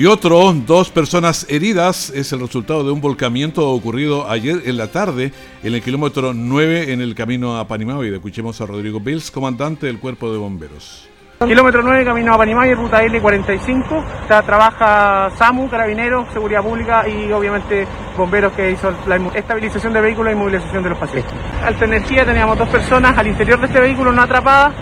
Y 0.00 0.06
otro, 0.06 0.54
dos 0.54 0.88
personas 0.88 1.44
heridas, 1.50 2.08
es 2.08 2.32
el 2.32 2.40
resultado 2.40 2.82
de 2.82 2.90
un 2.90 3.02
volcamiento 3.02 3.68
ocurrido 3.68 4.30
ayer 4.30 4.62
en 4.64 4.78
la 4.78 4.86
tarde 4.86 5.30
en 5.62 5.74
el 5.74 5.82
kilómetro 5.82 6.32
9 6.32 6.94
en 6.94 7.02
el 7.02 7.14
camino 7.14 7.58
a 7.58 7.68
Panimávida. 7.68 8.16
Escuchemos 8.16 8.58
a 8.62 8.64
Rodrigo 8.64 8.98
Bills, 8.98 9.30
comandante 9.30 9.84
del 9.88 9.98
Cuerpo 9.98 10.32
de 10.32 10.38
Bomberos. 10.38 11.06
Kilómetro 11.46 11.82
9, 11.82 12.06
camino 12.06 12.32
a 12.32 12.38
Panimávida, 12.38 12.76
ruta 12.76 13.02
L45. 13.02 14.22
Está, 14.22 14.40
trabaja 14.40 15.36
SAMU, 15.36 15.68
Carabineros, 15.68 16.32
Seguridad 16.32 16.62
Pública 16.62 17.06
y 17.06 17.30
obviamente 17.30 17.86
bomberos 18.16 18.54
que 18.54 18.70
hizo 18.70 18.90
la 19.06 19.16
estabilización 19.34 19.92
de 19.92 20.00
vehículos 20.00 20.32
y 20.32 20.36
movilización 20.36 20.82
de 20.82 20.88
los 20.88 20.98
pacientes. 20.98 21.34
Alta 21.62 21.84
energía, 21.84 22.24
teníamos 22.24 22.56
dos 22.56 22.70
personas 22.70 23.18
al 23.18 23.26
interior 23.26 23.60
de 23.60 23.66
este 23.66 23.78
vehículo 23.78 24.12
no 24.12 24.22
atrapadas 24.22 24.72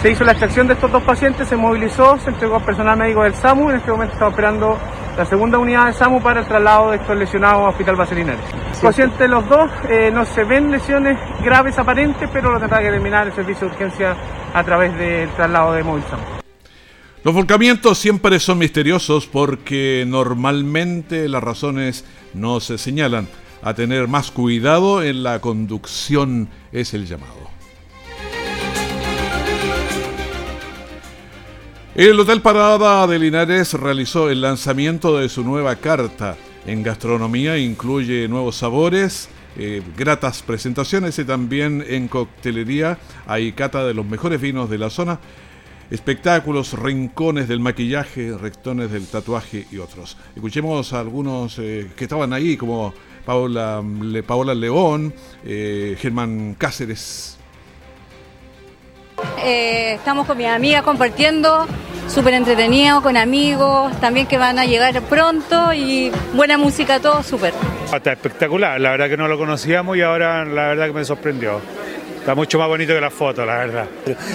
se 0.00 0.12
hizo 0.12 0.24
la 0.24 0.32
extracción 0.32 0.68
de 0.68 0.74
estos 0.74 0.92
dos 0.92 1.02
pacientes, 1.02 1.48
se 1.48 1.56
movilizó, 1.56 2.18
se 2.18 2.30
entregó 2.30 2.56
al 2.56 2.64
personal 2.64 2.96
médico 2.96 3.24
del 3.24 3.34
SAMU. 3.34 3.70
En 3.70 3.76
este 3.76 3.90
momento 3.90 4.14
está 4.14 4.28
operando 4.28 4.78
la 5.16 5.24
segunda 5.24 5.58
unidad 5.58 5.86
de 5.86 5.92
SAMU 5.92 6.22
para 6.22 6.40
el 6.40 6.46
traslado 6.46 6.90
de 6.90 6.98
estos 6.98 7.16
lesionados 7.16 7.66
a 7.66 7.68
Hospital 7.70 7.96
Baselinares. 7.96 8.40
Pacientes 8.80 9.28
los 9.28 9.48
dos, 9.48 9.70
eh, 9.88 10.10
no 10.12 10.24
se 10.24 10.44
ven 10.44 10.70
lesiones 10.70 11.18
graves 11.42 11.78
aparentes, 11.78 12.28
pero 12.32 12.52
lo 12.52 12.60
tendrá 12.60 12.80
que 12.80 12.90
terminar 12.90 13.26
el 13.26 13.32
servicio 13.32 13.66
de 13.66 13.74
urgencia 13.74 14.16
a 14.54 14.62
través 14.62 14.96
del 14.96 15.28
traslado 15.30 15.72
de 15.72 15.82
móvil 15.82 16.04
SAMU. 16.08 16.22
Los 17.24 17.34
volcamientos 17.34 17.98
siempre 17.98 18.38
son 18.38 18.58
misteriosos 18.58 19.26
porque 19.26 20.04
normalmente 20.06 21.28
las 21.28 21.42
razones 21.42 22.04
no 22.34 22.60
se 22.60 22.78
señalan. 22.78 23.28
A 23.60 23.74
tener 23.74 24.06
más 24.06 24.30
cuidado 24.30 25.02
en 25.02 25.24
la 25.24 25.40
conducción 25.40 26.48
es 26.70 26.94
el 26.94 27.06
llamado. 27.06 27.57
El 31.98 32.20
Hotel 32.20 32.40
Parada 32.42 33.04
de 33.08 33.18
Linares 33.18 33.72
realizó 33.72 34.30
el 34.30 34.40
lanzamiento 34.40 35.18
de 35.18 35.28
su 35.28 35.42
nueva 35.42 35.74
carta. 35.74 36.36
En 36.64 36.84
gastronomía 36.84 37.58
incluye 37.58 38.28
nuevos 38.28 38.54
sabores, 38.54 39.28
eh, 39.56 39.82
gratas 39.96 40.44
presentaciones 40.44 41.18
y 41.18 41.24
también 41.24 41.84
en 41.84 42.06
coctelería 42.06 43.00
hay 43.26 43.50
cata 43.50 43.84
de 43.84 43.94
los 43.94 44.06
mejores 44.06 44.40
vinos 44.40 44.70
de 44.70 44.78
la 44.78 44.90
zona, 44.90 45.18
espectáculos, 45.90 46.74
rincones 46.74 47.48
del 47.48 47.58
maquillaje, 47.58 48.32
rectones 48.38 48.92
del 48.92 49.08
tatuaje 49.08 49.66
y 49.72 49.78
otros. 49.78 50.16
Escuchemos 50.36 50.92
a 50.92 51.00
algunos 51.00 51.58
eh, 51.58 51.90
que 51.96 52.04
estaban 52.04 52.32
ahí, 52.32 52.56
como 52.56 52.94
Paola, 53.26 53.82
Paola 54.24 54.54
León, 54.54 55.12
eh, 55.44 55.96
Germán 55.98 56.54
Cáceres, 56.56 57.37
eh, 59.44 59.94
estamos 59.94 60.26
con 60.26 60.36
mis 60.36 60.46
amigas 60.46 60.82
compartiendo, 60.82 61.66
súper 62.08 62.34
entretenido, 62.34 63.02
con 63.02 63.16
amigos, 63.16 63.98
también 64.00 64.26
que 64.26 64.38
van 64.38 64.58
a 64.58 64.64
llegar 64.64 65.00
pronto 65.02 65.72
y 65.72 66.10
buena 66.34 66.58
música, 66.58 67.00
todo 67.00 67.22
súper. 67.22 67.52
Está 67.92 68.12
espectacular, 68.12 68.80
la 68.80 68.90
verdad 68.90 69.08
que 69.08 69.16
no 69.16 69.28
lo 69.28 69.38
conocíamos 69.38 69.96
y 69.96 70.02
ahora 70.02 70.44
la 70.44 70.68
verdad 70.68 70.86
que 70.86 70.92
me 70.92 71.04
sorprendió. 71.04 71.60
Está 72.18 72.34
mucho 72.34 72.58
más 72.58 72.68
bonito 72.68 72.92
que 72.92 73.00
la 73.00 73.10
foto, 73.10 73.46
la 73.46 73.58
verdad. 73.58 73.86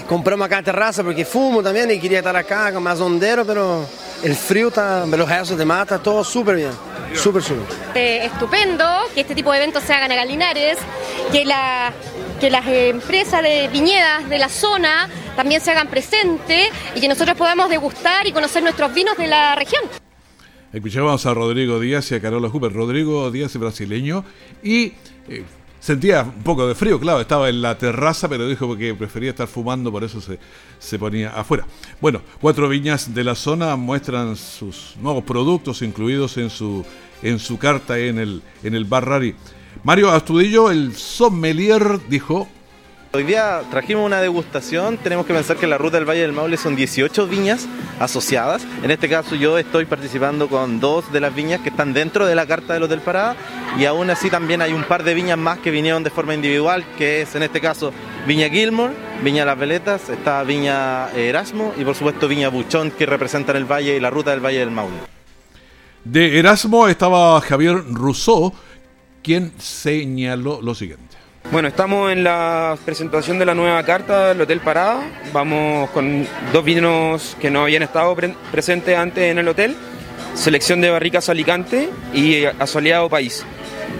Compramos 0.08 0.48
acá 0.48 0.58
en 0.60 0.66
terraza 0.66 1.04
porque 1.04 1.25
fumo 1.25 1.62
también 1.62 1.92
y 1.92 2.00
quería 2.00 2.20
estar 2.20 2.36
acá 2.36 2.74
con 2.74 2.82
más 2.82 3.00
hondero, 3.00 3.46
pero 3.46 3.86
el 4.24 4.36
frío 4.36 4.70
está, 4.70 5.06
los 5.06 5.30
gases 5.30 5.58
de 5.58 5.66
mata, 5.66 6.00
todo 6.00 6.24
súper 6.24 6.56
bien. 6.56 6.72
Súper, 7.13 7.44
súper. 7.44 7.63
Eh, 7.94 8.25
estupendo 8.25 8.86
que 9.13 9.22
este 9.22 9.36
tipo 9.36 9.52
de 9.52 9.58
eventos 9.58 9.84
se 9.84 9.94
hagan 9.94 10.12
en 10.12 10.18
Galinares, 10.18 10.78
que 11.32 11.46
la 11.46 11.94
que 12.43 12.50
las 12.50 12.67
empresas 12.67 13.41
de 13.41 13.69
viñedas 13.69 14.27
de 14.27 14.38
la 14.38 14.50
zona 14.50 15.07
también 15.38 15.62
se 15.62 15.71
hagan 15.71 15.88
presentes 15.88 16.67
y 16.93 17.00
que 17.00 17.07
nosotros 17.07 17.38
podamos 17.38 17.69
degustar 17.69 18.27
y 18.27 18.33
conocer 18.33 18.62
nuestros 18.62 18.93
vinos 18.93 19.15
de 19.15 19.27
la 19.27 19.55
región. 19.55 19.81
Escuchábamos 20.73 21.25
a 21.25 21.33
Rodrigo 21.33 21.79
Díaz 21.79 22.12
y 22.12 22.15
a 22.15 22.21
Carola 22.21 22.50
Hooper. 22.50 22.73
Rodrigo 22.73 23.31
Díaz 23.31 23.55
es 23.55 23.62
brasileño 23.62 24.25
y 24.62 24.91
eh, 25.29 25.45
sentía 25.79 26.23
un 26.23 26.43
poco 26.43 26.67
de 26.67 26.75
frío, 26.75 27.00
claro, 27.00 27.21
estaba 27.21 27.47
en 27.47 27.62
la 27.62 27.77
terraza, 27.77 28.27
pero 28.27 28.45
dijo 28.45 28.75
que 28.75 28.93
prefería 28.93 29.29
estar 29.29 29.47
fumando, 29.47 29.89
por 29.89 30.03
eso 30.03 30.19
se, 30.19 30.38
se 30.79 31.00
ponía 31.00 31.29
afuera. 31.29 31.65
Bueno, 32.01 32.23
cuatro 32.41 32.67
viñas 32.67 33.13
de 33.13 33.23
la 33.23 33.35
zona 33.35 33.77
muestran 33.77 34.35
sus 34.35 34.97
nuevos 35.00 35.23
productos 35.23 35.81
incluidos 35.81 36.35
en 36.35 36.50
su, 36.50 36.85
en 37.21 37.39
su 37.39 37.57
carta 37.57 37.97
en 37.97 38.19
el, 38.19 38.41
en 38.63 38.75
el 38.75 38.83
Bar. 38.83 39.33
Mario 39.84 40.12
Astudillo, 40.12 40.72
el 40.72 40.96
sommelier, 40.96 42.00
dijo... 42.08 42.48
Hoy 43.12 43.24
día 43.24 43.62
trajimos 43.70 44.06
una 44.06 44.22
degustación, 44.22 44.98
tenemos 44.98 45.25
que 45.25 45.34
pensar 45.34 45.58
que 45.58 45.68
la 45.68 45.78
ruta 45.78 45.98
del 45.98 46.08
Valle 46.10 46.22
del 46.22 46.32
Maule 46.32 46.56
son 46.56 46.78
18 46.78 47.28
viñas 47.28 47.68
asociadas. 48.00 48.66
En 48.82 48.92
este 48.92 49.10
caso 49.10 49.36
yo 49.36 49.58
estoy 49.58 49.84
participando 49.84 50.48
con 50.48 50.80
dos 50.80 51.12
de 51.12 51.20
las 51.20 51.36
viñas 51.36 51.60
que 51.60 51.68
están 51.68 51.92
dentro 51.92 52.25
de 52.25 52.34
la 52.34 52.46
carta 52.46 52.74
del 52.74 52.84
Hotel 52.84 53.02
Parada 53.02 53.36
y 53.78 53.84
aún 53.84 54.10
así 54.10 54.30
también 54.30 54.62
hay 54.62 54.72
un 54.72 54.86
par 54.86 55.04
de 55.04 55.13
viñas 55.13 55.38
más 55.38 55.60
que 55.60 55.70
vinieron 55.70 56.02
de 56.02 56.10
forma 56.12 56.34
individual, 56.34 56.86
que 56.98 57.22
es 57.22 57.36
en 57.36 57.44
este 57.44 57.60
caso 57.60 57.92
Viña 58.25 58.48
Gilmore, 58.48 58.94
Viña 59.22 59.44
Las 59.44 59.60
Veletas, 59.60 60.08
está 60.08 60.42
Viña 60.44 61.12
Erasmo 61.12 61.74
y 61.78 61.84
por 61.84 61.94
supuesto 61.94 62.30
Viña 62.30 62.48
Buchón 62.48 62.90
que 62.90 63.06
representan 63.06 63.58
el 63.58 63.66
valle 63.66 63.98
y 63.98 64.00
la 64.00 64.10
ruta 64.10 64.32
del 64.32 64.40
Valle 64.40 64.60
del 64.60 64.72
Maule. 64.72 64.96
De 66.06 66.40
Erasmo 66.40 66.88
estaba 66.88 67.40
Javier 67.42 67.84
Rousseau, 67.92 68.54
quien 69.24 69.53
señaló 69.58 70.62
lo 70.62 70.75
siguiente. 70.75 71.18
Bueno, 71.51 71.68
estamos 71.68 72.12
en 72.12 72.24
la 72.24 72.77
presentación 72.86 73.38
de 73.38 73.46
la 73.46 73.53
nueva 73.53 73.84
carta 73.84 74.30
del 74.30 74.42
Hotel 74.42 74.60
Parada. 74.60 75.01
Vamos 75.32 75.89
con 75.92 76.25
dos 76.51 76.63
vinos 76.63 77.38
que 77.39 77.51
no 77.51 77.63
habían 77.63 77.84
estado 77.84 78.15
presentes 78.51 78.98
antes 78.98 79.32
en 79.32 79.38
el 79.38 79.48
hotel. 79.48 79.75
Selección 80.36 80.82
de 80.82 80.89
barricas 80.89 81.30
Alicante 81.30 81.89
y 82.13 82.46
Asoleado 82.46 83.10
País. 83.10 83.46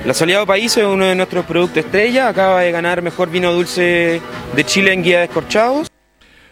El 0.04 0.10
Asoleado 0.10 0.46
País 0.46 0.76
es 0.78 0.84
uno 0.84 1.06
de 1.06 1.16
nuestros 1.16 1.46
productos 1.46 1.86
estrella. 1.86 2.28
Acaba 2.28 2.62
de 2.62 2.72
ganar 2.72 3.02
mejor 3.02 3.30
vino 3.30 3.52
dulce 3.52 4.22
de 4.56 4.64
Chile 4.64 4.94
en 4.94 5.04
Guía 5.04 5.20
de 5.20 5.26
Escorchados. 5.26 5.88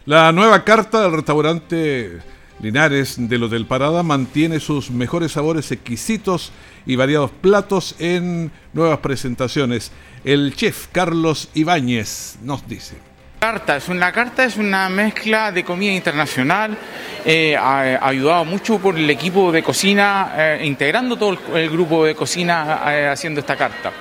La 0.06 0.32
nueva 0.32 0.63
carta 0.63 1.01
del 1.01 1.13
restaurante 1.13 2.20
Linares 2.62 3.15
del 3.18 3.44
Hotel 3.44 3.65
Parada 3.65 4.03
mantiene 4.03 4.60
sus 4.60 4.91
mejores 4.91 5.32
sabores 5.32 5.72
exquisitos 5.72 6.51
y 6.86 6.96
variados 6.96 7.32
platos 7.32 7.96
en 7.98 8.51
nuevas 8.74 9.00
presentaciones. 9.00 9.91
El 10.24 10.56
chef 10.56 10.88
Carlos 10.91 11.50
Ibáñez 11.56 12.38
nos 12.44 12.68
dice. 12.68 12.98
Carta 13.39 13.77
es 13.77 13.89
una 13.89 14.12
carta 14.12 14.46
es 14.46 14.58
una 14.58 14.88
mezcla 14.89 15.51
de 15.51 15.63
comida 15.63 15.91
internacional, 15.91 16.77
eh, 17.25 17.58
ayudado 17.58 18.46
mucho 18.46 18.77
por 18.77 18.96
el 18.96 19.10
equipo 19.10 19.51
de 19.51 19.63
cocina, 19.63 20.32
eh, 20.38 20.62
integrando 20.63 21.18
todo 21.18 21.36
el, 21.56 21.70
grupo 21.72 22.06
de 22.06 22.13
cocina 22.13 22.84
eh, 22.86 23.08
haciendo 23.08 23.39
esta 23.39 23.56
carta. 23.56 23.91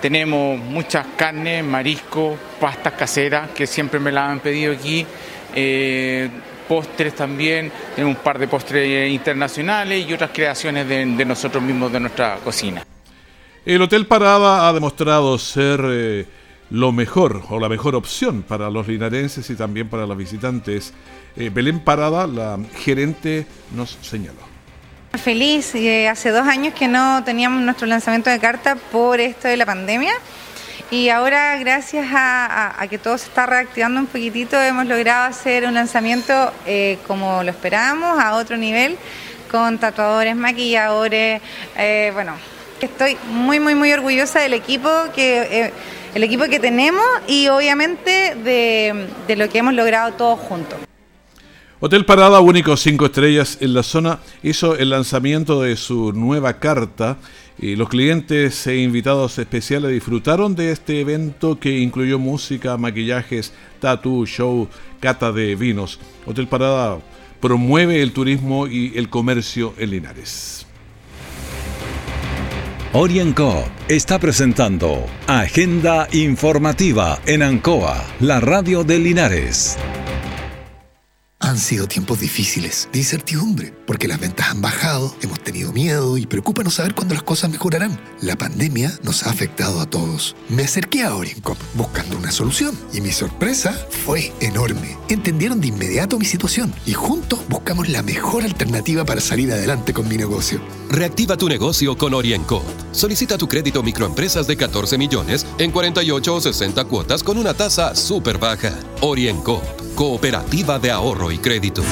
Tenemos 0.00 0.58
muchas 0.58 1.06
carnes, 1.16 1.62
mariscos, 1.62 2.36
pastas 2.58 2.94
caseras 2.94 3.50
que 3.50 3.68
siempre 3.68 4.00
me 4.00 4.10
la 4.10 4.28
han 4.28 4.40
pedido 4.40 4.72
aquí. 4.72 5.06
Eh, 6.72 6.74
postres 6.74 7.14
también, 7.14 7.70
tenemos 7.94 8.16
un 8.16 8.22
par 8.22 8.38
de 8.38 8.48
postres 8.48 9.10
internacionales 9.10 10.06
y 10.08 10.12
otras 10.12 10.30
creaciones 10.32 10.88
de, 10.88 11.24
nosotros 11.24 11.62
mismos, 11.62 11.92
de 11.92 12.00
nuestra 12.00 12.36
cocina. 12.42 12.84
El 13.64 13.82
Hotel 13.82 14.06
Parada 14.06 14.68
ha 14.68 14.72
demostrado 14.72 15.38
ser 15.38 15.80
eh, 15.84 16.26
lo 16.70 16.90
mejor 16.90 17.42
o 17.50 17.60
la 17.60 17.68
mejor 17.68 17.94
opción 17.94 18.42
para 18.42 18.70
los 18.70 18.88
linarenses 18.88 19.48
y 19.50 19.54
también 19.54 19.88
para 19.88 20.06
los 20.06 20.16
visitantes. 20.16 20.92
Eh, 21.36 21.50
Belén 21.52 21.80
Parada, 21.80 22.26
la 22.26 22.58
gerente, 22.76 23.46
nos 23.76 23.98
señaló. 24.00 24.40
Feliz, 25.22 25.74
hace 26.10 26.30
dos 26.30 26.46
años 26.48 26.72
que 26.72 26.88
no 26.88 27.22
teníamos 27.22 27.62
nuestro 27.62 27.86
lanzamiento 27.86 28.30
de 28.30 28.38
carta 28.38 28.76
por 28.76 29.20
esto 29.20 29.46
de 29.46 29.58
la 29.58 29.66
pandemia 29.66 30.14
y 30.92 31.08
ahora, 31.08 31.56
gracias 31.56 32.06
a, 32.12 32.86
que 32.90 32.98
todo 32.98 33.16
se 33.16 33.24
está 33.24 33.46
reactivando 33.46 33.98
un 33.98 34.06
poquitito, 34.06 34.60
hemos 34.60 34.84
logrado 34.84 35.24
hacer 35.24 35.64
un 35.66 35.72
lanzamiento 35.72 36.52
eh, 36.66 36.98
como 37.06 37.42
lo 37.42 37.50
esperábamos, 37.50 38.22
a 38.22 38.34
otro 38.34 38.58
nivel, 38.58 38.98
con 39.50 39.78
tatuadores, 39.78 40.36
maquilladores. 40.36 41.40
Eh, 41.78 42.10
bueno, 42.12 42.34
estoy 42.78 43.16
muy, 43.30 43.58
muy, 43.58 43.74
muy 43.74 43.90
orgullosa 43.90 44.40
del 44.40 44.52
equipo 44.52 44.90
que. 45.14 45.40
Eh, 45.40 45.72
el 46.14 46.22
equipo 46.24 46.44
que 46.44 46.58
tenemos 46.58 47.02
y 47.26 47.48
obviamente 47.48 48.34
de, 48.34 49.08
de 49.26 49.36
lo 49.36 49.48
que 49.48 49.56
hemos 49.56 49.72
logrado 49.72 50.12
todos 50.12 50.38
juntos. 50.40 50.78
Hotel 51.84 52.04
Parada, 52.04 52.38
único 52.38 52.76
cinco 52.76 53.06
estrellas 53.06 53.58
en 53.60 53.74
la 53.74 53.82
zona, 53.82 54.20
hizo 54.44 54.76
el 54.76 54.90
lanzamiento 54.90 55.62
de 55.62 55.74
su 55.74 56.12
nueva 56.12 56.60
carta 56.60 57.16
y 57.58 57.74
los 57.74 57.88
clientes 57.88 58.64
e 58.68 58.76
invitados 58.76 59.36
especiales 59.40 59.90
disfrutaron 59.90 60.54
de 60.54 60.70
este 60.70 61.00
evento 61.00 61.58
que 61.58 61.80
incluyó 61.80 62.20
música, 62.20 62.76
maquillajes, 62.76 63.52
tattoo, 63.80 64.24
show, 64.26 64.68
cata 65.00 65.32
de 65.32 65.56
vinos. 65.56 65.98
Hotel 66.24 66.46
Parada 66.46 67.00
promueve 67.40 68.00
el 68.00 68.12
turismo 68.12 68.68
y 68.68 68.92
el 68.94 69.08
comercio 69.08 69.74
en 69.76 69.90
Linares. 69.90 70.64
Orienco 72.92 73.64
está 73.88 74.20
presentando 74.20 75.04
Agenda 75.26 76.06
Informativa 76.12 77.18
en 77.26 77.42
Ancoa, 77.42 78.04
la 78.20 78.38
radio 78.38 78.84
de 78.84 79.00
Linares. 79.00 79.76
Han 81.42 81.58
sido 81.58 81.88
tiempos 81.88 82.20
difíciles, 82.20 82.88
de 82.92 83.00
incertidumbre, 83.00 83.74
porque 83.84 84.06
las 84.06 84.20
ventas 84.20 84.48
han 84.48 84.62
bajado, 84.62 85.12
hemos 85.22 85.41
miedo 85.82 86.16
y 86.16 86.26
preocupa 86.26 86.62
no 86.62 86.70
saber 86.70 86.94
cuándo 86.94 87.14
las 87.14 87.24
cosas 87.24 87.50
mejorarán. 87.50 87.98
La 88.20 88.36
pandemia 88.36 88.96
nos 89.02 89.24
ha 89.24 89.30
afectado 89.30 89.80
a 89.80 89.86
todos. 89.86 90.36
Me 90.48 90.62
acerqué 90.62 91.02
a 91.02 91.16
Orincop 91.16 91.58
buscando 91.74 92.16
una 92.16 92.30
solución 92.30 92.78
y 92.92 93.00
mi 93.00 93.10
sorpresa 93.10 93.72
fue 94.04 94.32
enorme. 94.40 94.96
Entendieron 95.08 95.60
de 95.60 95.68
inmediato 95.68 96.20
mi 96.20 96.24
situación 96.24 96.72
y 96.86 96.92
juntos 96.92 97.40
buscamos 97.48 97.88
la 97.88 98.02
mejor 98.02 98.44
alternativa 98.44 99.04
para 99.04 99.20
salir 99.20 99.50
adelante 99.50 99.92
con 99.92 100.06
mi 100.06 100.16
negocio. 100.16 100.60
Reactiva 100.88 101.36
tu 101.36 101.48
negocio 101.48 101.98
con 101.98 102.14
Orienco. 102.14 102.62
Solicita 102.92 103.36
tu 103.36 103.48
crédito 103.48 103.82
microempresas 103.82 104.46
de 104.46 104.56
14 104.56 104.96
millones 104.98 105.44
en 105.58 105.72
48 105.72 106.34
o 106.34 106.40
60 106.40 106.84
cuotas 106.84 107.24
con 107.24 107.38
una 107.38 107.54
tasa 107.54 107.96
súper 107.96 108.38
baja. 108.38 108.72
Orienco 109.00 109.60
Cooperativa 109.96 110.78
de 110.78 110.92
Ahorro 110.92 111.32
y 111.32 111.38
Crédito. 111.38 111.82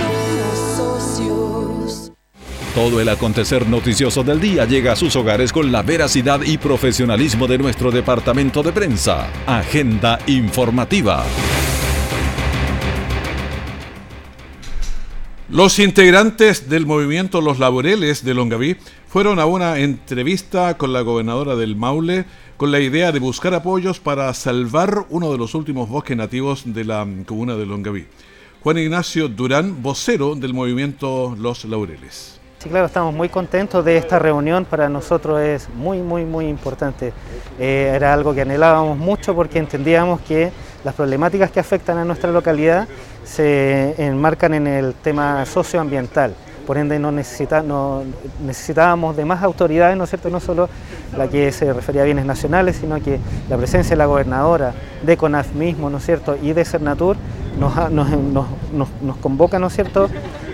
Todo 2.74 3.00
el 3.00 3.08
acontecer 3.08 3.68
noticioso 3.68 4.22
del 4.22 4.40
día 4.40 4.64
llega 4.64 4.92
a 4.92 4.96
sus 4.96 5.16
hogares 5.16 5.52
con 5.52 5.72
la 5.72 5.82
veracidad 5.82 6.42
y 6.42 6.56
profesionalismo 6.56 7.48
de 7.48 7.58
nuestro 7.58 7.90
departamento 7.90 8.62
de 8.62 8.70
prensa. 8.70 9.28
Agenda 9.44 10.20
informativa. 10.28 11.24
Los 15.48 15.80
integrantes 15.80 16.68
del 16.68 16.86
movimiento 16.86 17.40
Los 17.40 17.58
Laureles 17.58 18.24
de 18.24 18.34
Longaví 18.34 18.76
fueron 19.08 19.40
a 19.40 19.46
una 19.46 19.80
entrevista 19.80 20.78
con 20.78 20.92
la 20.92 21.00
gobernadora 21.00 21.56
del 21.56 21.74
Maule 21.74 22.24
con 22.56 22.70
la 22.70 22.78
idea 22.78 23.10
de 23.10 23.18
buscar 23.18 23.52
apoyos 23.52 23.98
para 23.98 24.32
salvar 24.32 25.06
uno 25.08 25.32
de 25.32 25.38
los 25.38 25.56
últimos 25.56 25.88
bosques 25.88 26.16
nativos 26.16 26.62
de 26.66 26.84
la 26.84 27.04
comuna 27.26 27.56
de 27.56 27.66
Longaví. 27.66 28.06
Juan 28.60 28.78
Ignacio 28.78 29.28
Durán, 29.28 29.82
vocero 29.82 30.36
del 30.36 30.54
movimiento 30.54 31.34
Los 31.36 31.64
Laureles. 31.64 32.39
Sí, 32.62 32.68
claro, 32.68 32.84
estamos 32.84 33.14
muy 33.14 33.30
contentos 33.30 33.82
de 33.82 33.96
esta 33.96 34.18
reunión. 34.18 34.66
Para 34.66 34.90
nosotros 34.90 35.40
es 35.40 35.70
muy, 35.70 36.00
muy, 36.00 36.26
muy 36.26 36.46
importante. 36.46 37.14
Eh, 37.58 37.90
era 37.94 38.12
algo 38.12 38.34
que 38.34 38.42
anhelábamos 38.42 38.98
mucho 38.98 39.34
porque 39.34 39.58
entendíamos 39.58 40.20
que 40.20 40.52
las 40.84 40.94
problemáticas 40.94 41.50
que 41.50 41.58
afectan 41.58 41.96
a 41.96 42.04
nuestra 42.04 42.30
localidad 42.30 42.86
se 43.24 43.94
enmarcan 43.96 44.52
en 44.52 44.66
el 44.66 44.92
tema 44.92 45.46
socioambiental 45.46 46.34
por 46.70 46.78
ende 46.78 47.00
no, 47.00 47.10
necesitábamos 47.10 49.16
de 49.16 49.24
más 49.24 49.42
autoridades, 49.42 49.96
¿no 49.96 50.04
es 50.04 50.10
cierto?, 50.10 50.30
no 50.30 50.38
solo 50.38 50.68
la 51.18 51.26
que 51.26 51.50
se 51.50 51.72
refería 51.72 52.02
a 52.02 52.04
bienes 52.04 52.24
nacionales, 52.24 52.76
sino 52.76 53.02
que 53.02 53.18
la 53.48 53.56
presencia 53.56 53.90
de 53.90 53.96
la 53.96 54.06
gobernadora, 54.06 54.72
de 55.02 55.16
CONAF 55.16 55.52
mismo, 55.54 55.90
¿no 55.90 55.98
es 55.98 56.06
cierto?, 56.06 56.36
y 56.40 56.52
de 56.52 56.64
Cernatur 56.64 57.16
nos, 57.58 59.16
convoca, 59.20 59.58
¿no 59.58 59.66
es 59.66 59.72
cierto?, 59.72 60.08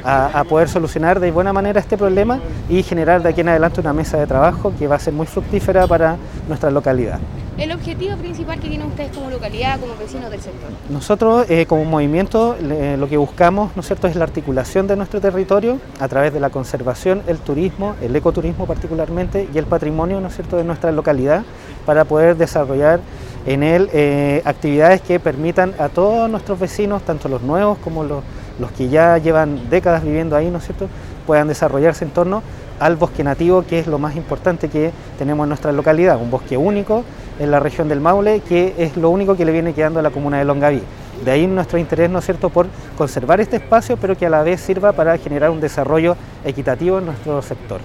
a, 0.04 0.42
poder 0.48 0.70
solucionar 0.70 1.20
de 1.20 1.30
buena 1.32 1.52
manera 1.52 1.80
este 1.80 1.98
problema 1.98 2.40
y 2.70 2.82
generar 2.82 3.22
de 3.22 3.28
aquí 3.28 3.42
en 3.42 3.50
adelante 3.50 3.82
una 3.82 3.92
mesa 3.92 4.16
de 4.16 4.26
trabajo 4.26 4.72
que 4.78 4.88
va 4.88 4.96
a 4.96 4.98
ser 4.98 5.12
muy 5.12 5.26
fructífera 5.26 5.86
para 5.86 6.16
nuestra 6.48 6.70
localidad. 6.70 7.18
¿El 7.58 7.72
objetivo 7.72 8.14
principal 8.18 8.60
que 8.60 8.68
tienen 8.68 8.86
ustedes 8.86 9.16
como 9.16 9.30
localidad, 9.30 9.80
como 9.80 9.96
vecinos 9.96 10.30
del 10.30 10.42
sector? 10.42 10.68
Nosotros 10.90 11.46
eh, 11.48 11.64
como 11.64 11.86
movimiento 11.86 12.54
lo 12.60 13.08
que 13.08 13.16
buscamos 13.16 13.74
¿no 13.74 13.80
es, 13.80 13.86
cierto? 13.86 14.08
es 14.08 14.16
la 14.16 14.24
articulación 14.24 14.86
de 14.86 14.94
nuestro 14.94 15.22
territorio 15.22 15.78
a 15.98 16.06
través 16.06 16.34
de 16.34 16.40
la 16.40 16.50
conservación, 16.50 17.22
el 17.26 17.38
turismo, 17.38 17.96
el 18.02 18.14
ecoturismo 18.14 18.66
particularmente 18.66 19.48
y 19.54 19.56
el 19.56 19.64
patrimonio 19.64 20.20
¿no 20.20 20.28
es 20.28 20.34
cierto? 20.34 20.58
de 20.58 20.64
nuestra 20.64 20.92
localidad 20.92 21.44
para 21.86 22.04
poder 22.04 22.36
desarrollar 22.36 23.00
en 23.46 23.62
él 23.62 23.88
eh, 23.94 24.42
actividades 24.44 25.00
que 25.00 25.18
permitan 25.18 25.72
a 25.78 25.88
todos 25.88 26.28
nuestros 26.28 26.60
vecinos, 26.60 27.02
tanto 27.02 27.28
los 27.30 27.40
nuevos 27.40 27.78
como 27.78 28.04
los, 28.04 28.22
los 28.60 28.70
que 28.72 28.90
ya 28.90 29.16
llevan 29.16 29.70
décadas 29.70 30.04
viviendo 30.04 30.36
ahí, 30.36 30.50
¿no 30.50 30.58
es 30.58 30.64
cierto?, 30.64 30.88
puedan 31.26 31.48
desarrollarse 31.48 32.04
en 32.04 32.10
torno 32.10 32.42
al 32.78 32.96
bosque 32.96 33.24
nativo, 33.24 33.64
que 33.66 33.78
es 33.78 33.86
lo 33.86 33.98
más 33.98 34.16
importante 34.16 34.68
que 34.68 34.92
tenemos 35.18 35.44
en 35.44 35.48
nuestra 35.48 35.72
localidad, 35.72 36.20
un 36.20 36.30
bosque 36.30 36.56
único 36.56 37.04
en 37.38 37.50
la 37.50 37.60
región 37.60 37.88
del 37.88 38.00
Maule, 38.00 38.40
que 38.40 38.74
es 38.78 38.96
lo 38.96 39.10
único 39.10 39.36
que 39.36 39.44
le 39.44 39.52
viene 39.52 39.72
quedando 39.72 40.00
a 40.00 40.02
la 40.02 40.10
comuna 40.10 40.38
de 40.38 40.44
Longaví. 40.44 40.82
De 41.24 41.30
ahí 41.30 41.46
nuestro 41.46 41.78
interés, 41.78 42.10
¿no 42.10 42.18
es 42.18 42.24
cierto?, 42.24 42.50
por 42.50 42.66
conservar 42.96 43.40
este 43.40 43.56
espacio, 43.56 43.96
pero 43.96 44.16
que 44.16 44.26
a 44.26 44.30
la 44.30 44.42
vez 44.42 44.60
sirva 44.60 44.92
para 44.92 45.16
generar 45.18 45.50
un 45.50 45.60
desarrollo 45.60 46.16
equitativo 46.44 46.98
en 46.98 47.06
nuestro 47.06 47.40
sector. 47.42 47.80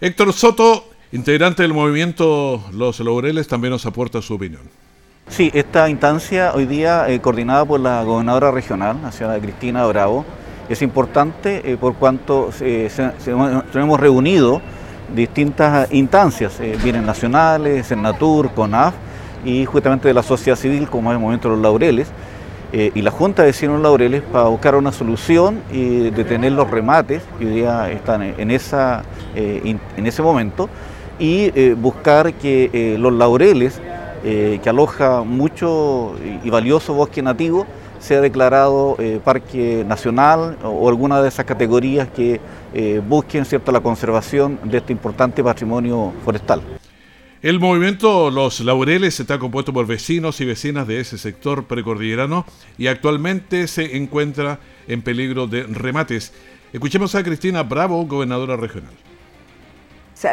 Héctor 0.00 0.32
Soto, 0.32 0.84
integrante 1.12 1.62
del 1.62 1.74
movimiento 1.74 2.62
Los 2.72 3.00
Laureles, 3.00 3.48
también 3.48 3.72
nos 3.72 3.84
aporta 3.84 4.22
su 4.22 4.34
opinión. 4.34 4.62
Sí, 5.28 5.50
esta 5.52 5.88
instancia 5.90 6.52
hoy 6.54 6.64
día 6.64 7.08
eh, 7.08 7.20
coordinada 7.20 7.64
por 7.64 7.80
la 7.80 8.02
gobernadora 8.02 8.50
regional, 8.50 8.98
la 9.02 9.12
señora 9.12 9.38
Cristina 9.38 9.84
Bravo, 9.86 10.24
es 10.68 10.82
importante 10.82 11.70
eh, 11.70 11.76
por 11.76 11.94
cuanto 11.94 12.50
eh, 12.60 12.90
hemos 13.74 14.00
reunido 14.00 14.60
distintas 15.14 15.92
instancias, 15.92 16.60
eh, 16.60 16.76
bienes 16.82 17.02
nacionales, 17.02 17.86
Senatur, 17.86 18.50
CONAF 18.50 18.94
y 19.44 19.64
justamente 19.64 20.08
de 20.08 20.14
la 20.14 20.22
sociedad 20.22 20.56
civil 20.56 20.88
como 20.88 21.10
es 21.10 21.16
el 21.16 21.20
Movimiento 21.20 21.48
de 21.48 21.54
los 21.54 21.62
Laureles, 21.62 22.12
eh, 22.70 22.92
y 22.94 23.00
la 23.00 23.10
Junta 23.10 23.42
de 23.42 23.48
Vecinos 23.48 23.80
Laureles 23.80 24.20
para 24.20 24.44
buscar 24.44 24.74
una 24.74 24.92
solución 24.92 25.62
y 25.72 26.10
detener 26.10 26.52
los 26.52 26.70
remates 26.70 27.22
que 27.38 27.46
hoy 27.46 27.52
día 27.54 27.90
están 27.90 28.20
en, 28.22 28.50
esa, 28.50 29.04
eh, 29.34 29.78
en 29.96 30.06
ese 30.06 30.20
momento 30.20 30.68
y 31.18 31.50
eh, 31.54 31.74
buscar 31.78 32.34
que 32.34 32.96
los 32.98 33.12
laureles, 33.12 33.80
que 34.22 34.68
aloja 34.68 35.22
mucho 35.22 36.14
y 36.44 36.50
valioso 36.50 36.92
bosque 36.92 37.22
nativo, 37.22 37.66
sea 38.00 38.20
declarado 38.20 38.96
parque 39.24 39.84
nacional 39.86 40.56
o, 40.62 40.88
alguna 40.88 41.20
de 41.20 41.28
esas 41.28 41.44
categorías 41.44 42.08
que 42.08 42.40
busquen 43.08 43.44
cierto, 43.44 43.72
la 43.72 43.80
conservación 43.80 44.58
de 44.64 44.78
este 44.78 44.92
importante 44.92 45.42
patrimonio 45.42 46.12
forestal. 46.24 46.62
El 47.40 47.60
movimiento 47.60 48.32
Los 48.32 48.58
Laureles 48.60 49.20
está 49.20 49.38
compuesto 49.38 49.72
por 49.72 49.86
vecinos 49.86 50.40
y 50.40 50.44
vecinas 50.44 50.88
de 50.88 50.98
ese 50.98 51.18
sector 51.18 51.64
precordillerano 51.66 52.44
y 52.76 52.88
actualmente 52.88 53.68
se 53.68 53.96
encuentra 53.96 54.58
en 54.88 55.02
peligro 55.02 55.46
de 55.46 55.62
remates. 55.62 56.32
Escuchemos 56.72 57.14
a 57.14 57.22
Cristina 57.22 57.62
Bravo, 57.62 58.04
gobernadora 58.06 58.56
regional 58.56 58.92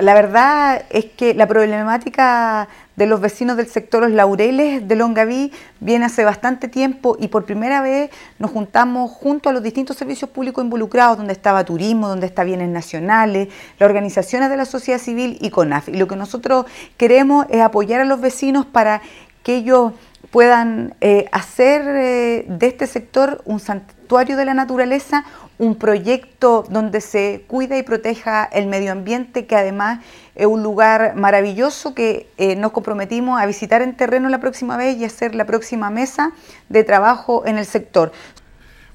la 0.02 0.13
verdad 0.13 0.84
es 0.89 1.06
que 1.06 1.34
la 1.34 1.48
problemática 1.48 2.67
de 2.95 3.06
los 3.06 3.19
vecinos 3.19 3.58
del 3.58 3.67
sector 3.67 4.04
Los 4.04 4.12
Laureles 4.12 4.88
de 4.88 4.95
Longaví 4.95 5.52
viene 5.80 6.06
hace 6.06 6.24
bastante 6.24 6.67
tiempo 6.67 7.17
y 7.19 7.28
por 7.28 7.45
primera 7.45 7.82
vez 7.82 8.10
nos 8.39 8.52
juntamos 8.52 9.12
junto 9.12 9.50
a 9.50 9.54
los 9.54 9.62
distintos 9.62 9.98
servicios 9.98 10.30
públicos 10.30 10.63
involucrados, 10.63 11.17
donde 11.17 11.34
estaba 11.34 11.63
turismo, 11.65 12.08
donde 12.08 12.26
está 12.26 12.43
bienes 12.43 12.69
nacionales, 12.69 13.50
las 13.78 13.88
organizaciones 13.88 14.50
de 14.50 14.58
la 14.58 14.65
sociedad 14.65 15.00
civil 15.00 15.38
y 15.41 15.50
CONAF. 15.50 15.89
Y 15.89 15.98
lo 15.98 16.08
que 16.08 16.15
nosotros 16.15 16.65
queremos 16.98 17.45
es 17.50 17.62
apoyar 17.62 18.02
a 18.02 18.06
los 18.06 18.21
vecinos 18.21 18.65
para 18.65 19.02
que 19.43 19.58
ellos 19.58 19.93
puedan 20.32 20.95
eh, 21.02 21.26
hacer 21.32 21.82
eh, 21.88 22.45
de 22.48 22.67
este 22.67 22.88
sector 22.88 23.41
un 23.45 23.60
santuario 23.60 24.38
de 24.38 24.45
la 24.45 24.54
naturaleza, 24.54 25.26
un 25.58 25.76
proyecto 25.76 26.65
donde 26.70 27.02
se 27.02 27.44
cuida 27.48 27.78
y 27.78 27.84
proteja 27.84 28.44
el 28.46 28.68
medio 28.68 28.91
ambiente, 28.91 29.46
que 29.46 29.56
además 29.56 30.00
es 30.36 30.46
un 30.46 30.63
lugar 30.63 31.15
maravilloso 31.15 31.94
que 31.94 32.28
eh, 32.38 32.56
nos 32.56 32.72
comprometimos 32.72 33.39
a 33.39 33.46
visitar 33.46 33.82
en 33.82 33.96
terreno 33.96 34.30
la 34.30 34.39
próxima 34.39 34.78
vez 34.78 34.98
y 34.98 35.06
hacer 35.06 35.36
la 35.36 35.46
próxima 35.46 35.89
mesa 35.89 36.34
de 36.70 36.84
trabajo 36.84 37.44
en 37.46 37.58
el 37.58 37.65
sector. 37.65 38.12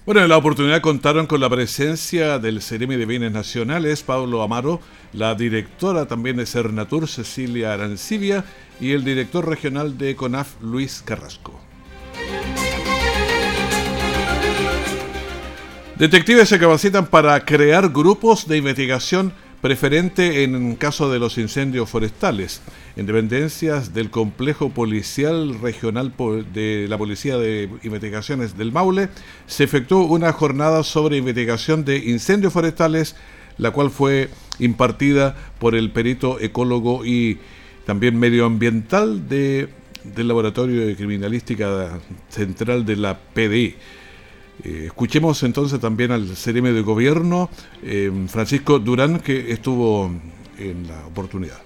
Bueno, 0.07 0.23
en 0.23 0.29
la 0.29 0.39
oportunidad 0.39 0.81
contaron 0.81 1.27
con 1.27 1.41
la 1.41 1.51
presencia 1.51 2.39
del 2.39 2.63
Ceremi 2.63 2.97
de 2.97 3.07
Bienes 3.07 3.33
Nacionales, 3.33 4.03
Pablo 4.03 4.43
Amaro, 4.43 4.81
la 5.13 5.35
directora 5.35 6.07
también 6.07 6.37
de 6.37 6.47
Cernatur, 6.47 7.07
Cecilia 7.07 7.75
Arancibia, 7.75 8.45
y 8.81 8.93
el 8.93 9.05
director 9.05 9.47
regional 9.47 9.99
de 9.99 10.17
CONAF, 10.17 10.61
Luis 10.63 11.03
Carrasco. 11.05 11.61
Detectives 16.01 16.49
se 16.49 16.59
capacitan 16.59 17.09
para 17.09 17.45
crear 17.45 17.91
grupos 17.91 18.49
de 18.49 18.57
investigación 18.57 19.35
preferente 19.61 20.45
en 20.45 20.75
caso 20.77 21.13
de 21.13 21.19
los 21.19 21.37
incendios 21.37 21.91
forestales. 21.91 22.63
En 22.97 23.05
dependencias 23.05 23.93
del 23.93 24.09
complejo 24.09 24.71
policial 24.71 25.61
regional 25.61 26.15
de 26.55 26.87
la 26.89 26.97
Policía 26.97 27.37
de 27.37 27.69
Investigaciones 27.83 28.57
del 28.57 28.73
Maule, 28.73 29.11
se 29.47 29.65
efectuó 29.65 30.05
una 30.05 30.33
jornada 30.33 30.85
sobre 30.85 31.19
investigación 31.19 31.85
de 31.85 31.99
incendios 31.99 32.55
forestales, 32.55 33.15
la 33.59 33.71
cual 33.71 33.91
fue 33.91 34.31
impartida 34.59 35.37
por 35.59 35.75
el 35.75 35.91
perito 35.91 36.41
ecólogo 36.41 37.05
y 37.05 37.41
también 37.85 38.19
medioambiental 38.19 39.29
de, 39.29 39.69
del 40.05 40.29
Laboratorio 40.29 40.87
de 40.87 40.97
Criminalística 40.97 42.01
Central 42.31 42.87
de 42.87 42.97
la 42.97 43.19
PDI. 43.19 43.77
Eh, 44.65 44.85
escuchemos 44.87 45.43
entonces 45.43 45.81
también 45.81 46.11
al 46.11 46.27
CRM 46.27 46.75
de 46.75 46.83
Gobierno, 46.83 47.49
eh, 47.83 48.11
Francisco 48.29 48.79
Durán, 48.79 49.21
que 49.21 49.53
estuvo 49.53 50.11
en 50.59 50.87
la 50.87 51.07
oportunidad. 51.07 51.59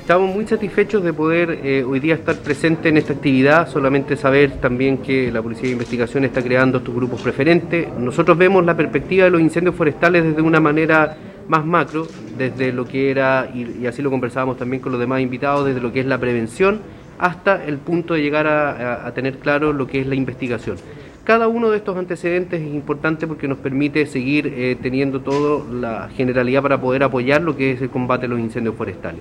Estamos 0.00 0.34
muy 0.34 0.46
satisfechos 0.46 1.04
de 1.04 1.12
poder 1.12 1.60
eh, 1.62 1.84
hoy 1.84 2.00
día 2.00 2.14
estar 2.14 2.36
presente 2.36 2.88
en 2.88 2.96
esta 2.96 3.12
actividad, 3.12 3.70
solamente 3.70 4.16
saber 4.16 4.60
también 4.60 4.98
que 4.98 5.30
la 5.30 5.40
Policía 5.40 5.64
de 5.64 5.72
Investigación 5.72 6.24
está 6.24 6.42
creando 6.42 6.78
estos 6.78 6.92
grupos 6.92 7.20
preferentes. 7.20 7.86
Nosotros 7.96 8.36
vemos 8.36 8.64
la 8.64 8.76
perspectiva 8.76 9.26
de 9.26 9.30
los 9.30 9.40
incendios 9.40 9.76
forestales 9.76 10.24
desde 10.24 10.42
una 10.42 10.58
manera 10.58 11.16
más 11.46 11.64
macro, 11.64 12.08
desde 12.36 12.72
lo 12.72 12.84
que 12.84 13.12
era, 13.12 13.52
y, 13.54 13.86
así 13.86 14.02
lo 14.02 14.10
conversábamos 14.10 14.56
también 14.56 14.82
con 14.82 14.90
los 14.90 15.00
demás 15.00 15.20
invitados, 15.20 15.66
desde 15.66 15.80
lo 15.80 15.92
que 15.92 16.00
es 16.00 16.06
la 16.06 16.18
prevención 16.18 16.80
hasta 17.18 17.64
el 17.64 17.78
punto 17.78 18.14
de 18.14 18.22
llegar 18.22 18.48
a 18.48 19.12
tener 19.14 19.38
claro 19.38 19.72
lo 19.72 19.86
que 19.86 20.00
es 20.00 20.08
la 20.08 20.16
investigación. 20.16 20.76
Cada 21.24 21.46
uno 21.46 21.70
de 21.70 21.76
estos 21.76 21.96
antecedentes 21.96 22.60
es 22.60 22.74
importante 22.74 23.28
porque 23.28 23.46
nos 23.46 23.58
permite 23.58 24.06
seguir 24.06 24.52
eh, 24.56 24.76
teniendo 24.82 25.20
toda 25.20 25.64
la 25.72 26.08
generalidad 26.08 26.62
para 26.62 26.80
poder 26.80 27.04
apoyar 27.04 27.42
lo 27.42 27.56
que 27.56 27.70
es 27.70 27.80
el 27.80 27.90
combate 27.90 28.26
a 28.26 28.28
los 28.28 28.40
incendios 28.40 28.74
forestales. 28.74 29.20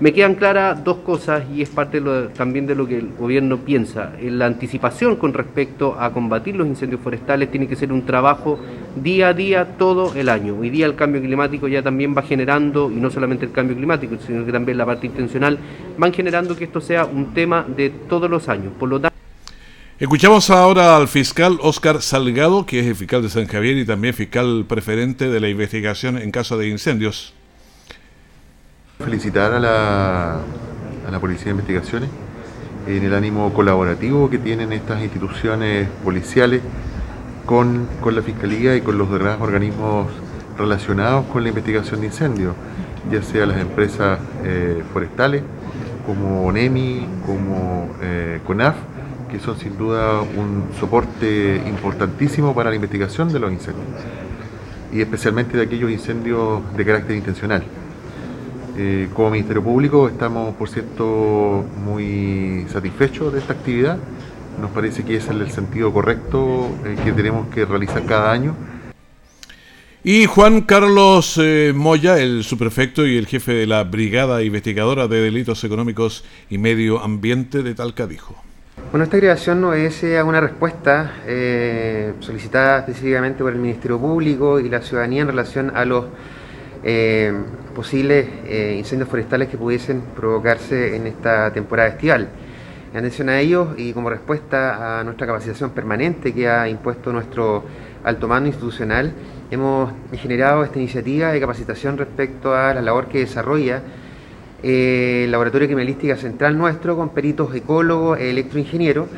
Me 0.00 0.14
quedan 0.14 0.34
claras 0.34 0.82
dos 0.82 0.96
cosas 0.98 1.44
y 1.54 1.60
es 1.60 1.68
parte 1.68 2.02
también 2.34 2.66
de 2.66 2.74
lo 2.74 2.88
que 2.88 2.96
el 2.96 3.10
gobierno 3.12 3.58
piensa. 3.58 4.14
La 4.22 4.46
anticipación 4.46 5.16
con 5.16 5.34
respecto 5.34 5.94
a 6.00 6.10
combatir 6.10 6.56
los 6.56 6.66
incendios 6.66 7.02
forestales 7.02 7.50
tiene 7.50 7.68
que 7.68 7.76
ser 7.76 7.92
un 7.92 8.06
trabajo 8.06 8.58
día 8.96 9.28
a 9.28 9.34
día 9.34 9.76
todo 9.76 10.14
el 10.14 10.30
año. 10.30 10.56
Hoy 10.58 10.70
día 10.70 10.86
el 10.86 10.94
cambio 10.94 11.20
climático 11.20 11.68
ya 11.68 11.82
también 11.82 12.16
va 12.16 12.22
generando, 12.22 12.90
y 12.90 12.96
no 12.96 13.10
solamente 13.10 13.44
el 13.44 13.52
cambio 13.52 13.76
climático, 13.76 14.16
sino 14.26 14.44
que 14.46 14.52
también 14.52 14.78
la 14.78 14.86
parte 14.86 15.06
intencional, 15.06 15.58
van 15.98 16.14
generando 16.14 16.56
que 16.56 16.64
esto 16.64 16.80
sea 16.80 17.04
un 17.04 17.34
tema 17.34 17.64
de 17.76 17.90
todos 17.90 18.30
los 18.30 18.48
años. 18.48 18.72
Por 18.78 18.88
lo 18.88 19.00
tanto, 19.00 19.21
Escuchamos 20.02 20.50
ahora 20.50 20.96
al 20.96 21.06
fiscal 21.06 21.60
Oscar 21.62 22.02
Salgado, 22.02 22.66
que 22.66 22.80
es 22.80 22.86
el 22.88 22.96
fiscal 22.96 23.22
de 23.22 23.28
San 23.28 23.46
Javier 23.46 23.76
y 23.76 23.84
también 23.84 24.14
fiscal 24.14 24.64
preferente 24.68 25.28
de 25.28 25.38
la 25.38 25.48
investigación 25.48 26.18
en 26.18 26.32
caso 26.32 26.58
de 26.58 26.66
incendios. 26.66 27.32
Felicitar 28.98 29.52
a 29.52 29.60
la, 29.60 30.40
a 31.06 31.10
la 31.12 31.20
Policía 31.20 31.44
de 31.44 31.50
Investigaciones 31.52 32.10
en 32.88 33.04
el 33.04 33.14
ánimo 33.14 33.54
colaborativo 33.54 34.28
que 34.28 34.38
tienen 34.38 34.72
estas 34.72 35.00
instituciones 35.02 35.88
policiales 36.02 36.62
con, 37.46 37.86
la 38.04 38.22
Fiscalía 38.22 38.74
y 38.74 38.80
con 38.80 38.98
los 38.98 39.08
demás 39.08 39.40
organismos 39.40 40.08
relacionados 40.58 41.26
con 41.26 41.44
la 41.44 41.50
investigación 41.50 42.00
de 42.00 42.06
incendios, 42.08 42.56
ya 43.08 43.22
sea 43.22 43.46
las 43.46 43.60
empresas 43.60 44.18
eh, 44.42 44.82
forestales 44.92 45.44
como 46.04 46.44
ONEMI, 46.44 47.06
como 47.24 47.88
eh, 48.02 48.40
CONAF, 48.44 48.74
que 49.32 49.40
son 49.40 49.58
sin 49.58 49.78
duda 49.78 50.20
un 50.20 50.66
soporte 50.78 51.62
importantísimo 51.66 52.54
para 52.54 52.68
la 52.68 52.76
investigación 52.76 53.32
de 53.32 53.40
los 53.40 53.50
incendios 53.50 53.86
y 54.92 55.00
especialmente 55.00 55.56
de 55.56 55.62
aquellos 55.62 55.90
incendios 55.90 56.60
de 56.76 56.84
carácter 56.84 57.16
intencional. 57.16 57.64
Eh, 58.76 59.08
como 59.14 59.30
Ministerio 59.30 59.62
Público 59.62 60.08
estamos, 60.08 60.54
por 60.54 60.68
cierto, 60.68 61.64
muy 61.84 62.66
satisfechos 62.70 63.32
de 63.32 63.38
esta 63.38 63.54
actividad. 63.54 63.98
Nos 64.60 64.70
parece 64.70 65.02
que 65.02 65.16
es 65.16 65.28
el 65.28 65.50
sentido 65.50 65.92
correcto 65.92 66.68
eh, 66.84 66.96
que 67.02 67.12
tenemos 67.12 67.48
que 67.48 67.64
realizar 67.64 68.04
cada 68.04 68.30
año. 68.30 68.54
Y 70.04 70.26
Juan 70.26 70.62
Carlos 70.62 71.38
eh, 71.40 71.72
Moya, 71.74 72.18
el 72.18 72.44
subprefecto 72.44 73.06
y 73.06 73.16
el 73.16 73.26
jefe 73.26 73.54
de 73.54 73.66
la 73.66 73.84
Brigada 73.84 74.42
Investigadora 74.42 75.08
de 75.08 75.20
Delitos 75.20 75.64
Económicos 75.64 76.24
y 76.50 76.58
Medio 76.58 77.00
Ambiente 77.00 77.62
de 77.62 77.74
Talca, 77.74 78.06
dijo. 78.06 78.51
Bueno, 78.92 79.04
esta 79.04 79.16
creación 79.16 79.58
no 79.62 79.72
es 79.72 80.02
una 80.02 80.38
respuesta 80.38 81.14
eh, 81.26 82.12
solicitada 82.20 82.80
específicamente 82.80 83.42
por 83.42 83.50
el 83.50 83.58
Ministerio 83.58 83.98
Público 83.98 84.60
y 84.60 84.68
la 84.68 84.82
ciudadanía 84.82 85.22
en 85.22 85.28
relación 85.28 85.74
a 85.74 85.86
los 85.86 86.04
eh, 86.84 87.32
posibles 87.74 88.28
eh, 88.44 88.74
incendios 88.76 89.08
forestales 89.08 89.48
que 89.48 89.56
pudiesen 89.56 90.02
provocarse 90.14 90.94
en 90.94 91.06
esta 91.06 91.50
temporada 91.54 91.88
estival. 91.88 92.28
En 92.92 92.98
atención 92.98 93.30
a 93.30 93.40
ellos 93.40 93.68
y 93.78 93.94
como 93.94 94.10
respuesta 94.10 95.00
a 95.00 95.04
nuestra 95.04 95.26
capacitación 95.26 95.70
permanente 95.70 96.34
que 96.34 96.46
ha 96.46 96.68
impuesto 96.68 97.14
nuestro 97.14 97.64
alto 98.04 98.28
mando 98.28 98.48
institucional, 98.48 99.10
hemos 99.50 99.90
generado 100.18 100.64
esta 100.64 100.78
iniciativa 100.78 101.32
de 101.32 101.40
capacitación 101.40 101.96
respecto 101.96 102.54
a 102.54 102.74
la 102.74 102.82
labor 102.82 103.06
que 103.06 103.20
desarrolla 103.20 103.80
el 104.62 105.30
Laboratorio 105.30 105.66
de 105.66 105.74
Criminalística 105.74 106.16
Central 106.16 106.56
nuestro 106.56 106.96
con 106.96 107.10
peritos 107.10 107.54
ecólogos 107.54 108.18
e 108.18 108.30
electroingenieros 108.30 109.08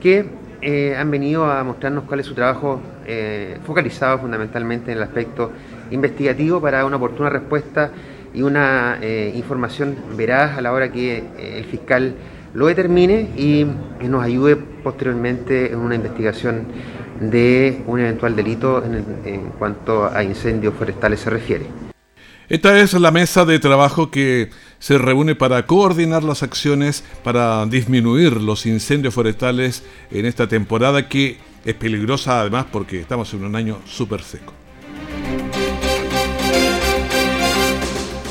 que 0.00 0.26
eh, 0.60 0.96
han 0.96 1.10
venido 1.10 1.44
a 1.44 1.62
mostrarnos 1.62 2.04
cuál 2.04 2.20
es 2.20 2.26
su 2.26 2.34
trabajo 2.34 2.80
eh, 3.06 3.58
focalizado 3.64 4.18
fundamentalmente 4.18 4.90
en 4.90 4.98
el 4.98 5.04
aspecto 5.04 5.52
investigativo 5.92 6.60
para 6.60 6.84
una 6.84 6.96
oportuna 6.96 7.30
respuesta 7.30 7.92
y 8.34 8.42
una 8.42 8.98
eh, 9.00 9.32
información 9.36 9.96
veraz 10.16 10.58
a 10.58 10.60
la 10.60 10.72
hora 10.72 10.90
que 10.90 11.22
el 11.38 11.64
fiscal 11.64 12.14
lo 12.54 12.66
determine 12.66 13.30
y 13.36 13.66
nos 14.02 14.24
ayude 14.24 14.56
posteriormente 14.56 15.72
en 15.72 15.78
una 15.78 15.94
investigación 15.94 16.66
de 17.20 17.82
un 17.86 18.00
eventual 18.00 18.34
delito 18.34 18.82
en 18.84 19.50
cuanto 19.58 20.06
a 20.06 20.22
incendios 20.22 20.74
forestales 20.74 21.20
se 21.20 21.30
refiere. 21.30 21.87
Esta 22.48 22.80
es 22.80 22.94
la 22.94 23.10
mesa 23.10 23.44
de 23.44 23.58
trabajo 23.58 24.10
que 24.10 24.48
se 24.78 24.96
reúne 24.96 25.34
para 25.34 25.66
coordinar 25.66 26.24
las 26.24 26.42
acciones 26.42 27.04
para 27.22 27.66
disminuir 27.66 28.40
los 28.40 28.64
incendios 28.64 29.12
forestales 29.12 29.82
en 30.10 30.24
esta 30.24 30.48
temporada 30.48 31.10
que 31.10 31.36
es 31.66 31.74
peligrosa 31.74 32.40
además 32.40 32.64
porque 32.72 33.00
estamos 33.00 33.34
en 33.34 33.44
un 33.44 33.54
año 33.54 33.82
súper 33.84 34.22
seco. 34.22 34.54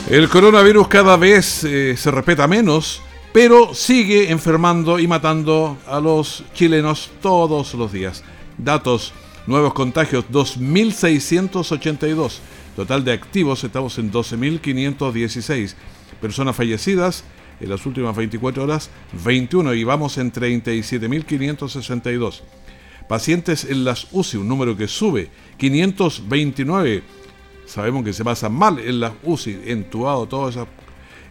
El 0.10 0.27
coronavirus 0.30 0.88
cada 0.88 1.15
vez 1.15 1.63
eh, 1.63 1.95
se 1.95 2.10
respeta 2.10 2.47
menos, 2.47 3.03
pero 3.32 3.75
sigue 3.75 4.32
enfermando 4.32 4.97
y 4.97 5.08
matando 5.08 5.77
a 5.86 5.99
los 5.99 6.43
chilenos 6.56 7.12
todos 7.21 7.75
los 7.75 7.91
días. 7.91 8.23
Datos, 8.58 9.13
nuevos 9.45 9.75
contagios 9.75 10.25
2.682. 10.32 12.39
Total 12.78 13.04
de 13.04 13.12
activos 13.12 13.62
estamos 13.63 13.98
en 13.98 14.12
12.516. 14.12 15.74
Personas 16.22 16.56
fallecidas 16.56 17.24
en 17.60 17.70
las 17.70 17.84
últimas 17.88 18.16
24 18.16 18.63
horas 18.63 18.92
21 19.26 19.74
y 19.74 19.84
vamos 19.84 20.20
en 20.20 20.32
37.562. 20.32 22.42
Pacientes 23.10 23.66
en 23.66 23.84
las 23.84 24.10
UCI, 24.12 24.38
un 24.38 24.48
número 24.48 24.78
que 24.78 24.88
sube, 24.88 25.32
529. 25.58 27.02
Sabemos 27.66 28.04
que 28.04 28.13
se 28.13 28.24
pasa 28.24 28.48
mal 28.48 28.78
en 28.78 29.00
las 29.00 29.13
UCI, 29.24 29.60
entubado, 29.66 30.28
todas 30.28 30.56
esas, 30.56 30.68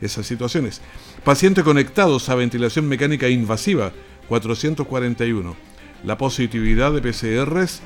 esas 0.00 0.26
situaciones. 0.26 0.80
Pacientes 1.22 1.62
conectados 1.62 2.28
a 2.28 2.34
ventilación 2.34 2.88
mecánica 2.88 3.28
invasiva, 3.28 3.92
441. 4.26 5.54
La 6.02 6.18
positividad 6.18 6.92
de 6.92 7.02
PCRs 7.02 7.82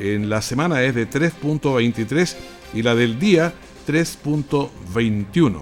en 0.00 0.28
la 0.28 0.42
semana 0.42 0.82
es 0.82 0.94
de 0.94 1.08
3.23 1.08 2.36
y 2.74 2.82
la 2.82 2.94
del 2.94 3.18
día 3.18 3.52
3.21. 3.86 5.60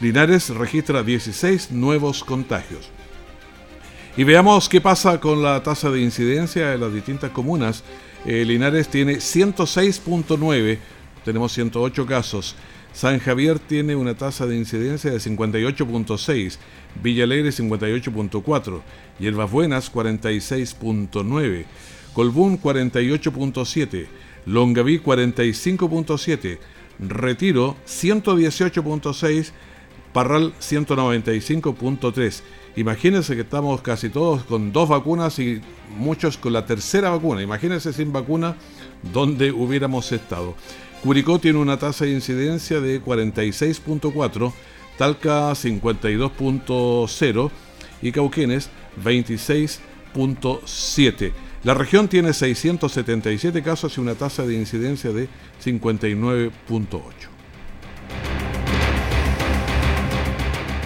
Linares 0.00 0.50
registra 0.50 1.02
16 1.02 1.72
nuevos 1.72 2.22
contagios. 2.22 2.90
Y 4.16 4.24
veamos 4.24 4.68
qué 4.68 4.80
pasa 4.80 5.20
con 5.20 5.42
la 5.42 5.62
tasa 5.62 5.90
de 5.90 6.00
incidencia 6.00 6.74
en 6.74 6.80
las 6.80 6.92
distintas 6.92 7.30
comunas. 7.30 7.84
Eh, 8.24 8.44
Linares 8.44 8.88
tiene 8.88 9.16
106.9, 9.16 10.78
tenemos 11.24 11.52
108 11.52 12.06
casos. 12.06 12.56
San 12.92 13.20
Javier 13.20 13.60
tiene 13.60 13.94
una 13.94 14.16
tasa 14.16 14.46
de 14.46 14.56
incidencia 14.56 15.12
de 15.12 15.18
58.6, 15.18 16.56
Villa 17.00 17.24
Alegre 17.24 17.50
58.4, 17.50 18.80
Hierbas 19.20 19.50
Buenas 19.52 19.92
46.9, 19.92 21.64
Colbún 22.18 22.60
48.7, 22.60 24.08
Longaví 24.46 24.98
45.7, 24.98 26.58
Retiro 26.98 27.76
118.6, 27.86 29.52
Parral 30.12 30.52
195.3. 30.58 32.42
Imagínense 32.74 33.36
que 33.36 33.42
estamos 33.42 33.82
casi 33.82 34.08
todos 34.08 34.42
con 34.42 34.72
dos 34.72 34.88
vacunas 34.88 35.38
y 35.38 35.60
muchos 35.96 36.38
con 36.38 36.54
la 36.54 36.66
tercera 36.66 37.10
vacuna. 37.10 37.40
Imagínense 37.40 37.92
sin 37.92 38.12
vacuna 38.12 38.56
donde 39.12 39.52
hubiéramos 39.52 40.10
estado. 40.10 40.56
Curicó 41.04 41.38
tiene 41.38 41.60
una 41.60 41.78
tasa 41.78 42.04
de 42.04 42.14
incidencia 42.14 42.80
de 42.80 43.00
46.4, 43.00 44.52
Talca 44.96 45.52
52.0 45.52 47.50
y 48.02 48.10
Cauquenes 48.10 48.70
26.7. 49.04 51.32
La 51.64 51.74
región 51.74 52.08
tiene 52.08 52.32
677 52.32 53.62
casos 53.62 53.98
y 53.98 54.00
una 54.00 54.14
tasa 54.14 54.46
de 54.46 54.54
incidencia 54.54 55.10
de 55.10 55.28
59.8. 55.62 57.02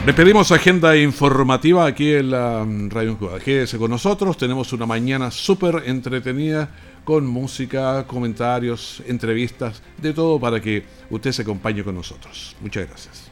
Despedimos 0.07 0.51
agenda 0.51 0.97
informativa 0.97 1.87
aquí 1.87 2.13
en 2.13 2.31
la 2.33 2.67
Radio 2.89 3.17
Cuba. 3.17 3.39
Quédese 3.39 3.79
con 3.79 3.91
nosotros, 3.91 4.37
tenemos 4.37 4.73
una 4.73 4.85
mañana 4.85 5.31
súper 5.31 5.85
entretenida 5.87 6.71
con 7.05 7.25
música, 7.27 8.05
comentarios, 8.07 9.03
entrevistas, 9.07 9.81
de 9.99 10.13
todo 10.13 10.41
para 10.41 10.61
que 10.61 10.85
usted 11.11 11.31
se 11.33 11.43
acompañe 11.43 11.85
con 11.85 11.95
nosotros. 11.95 12.57
Muchas 12.61 12.89
gracias. 12.89 13.32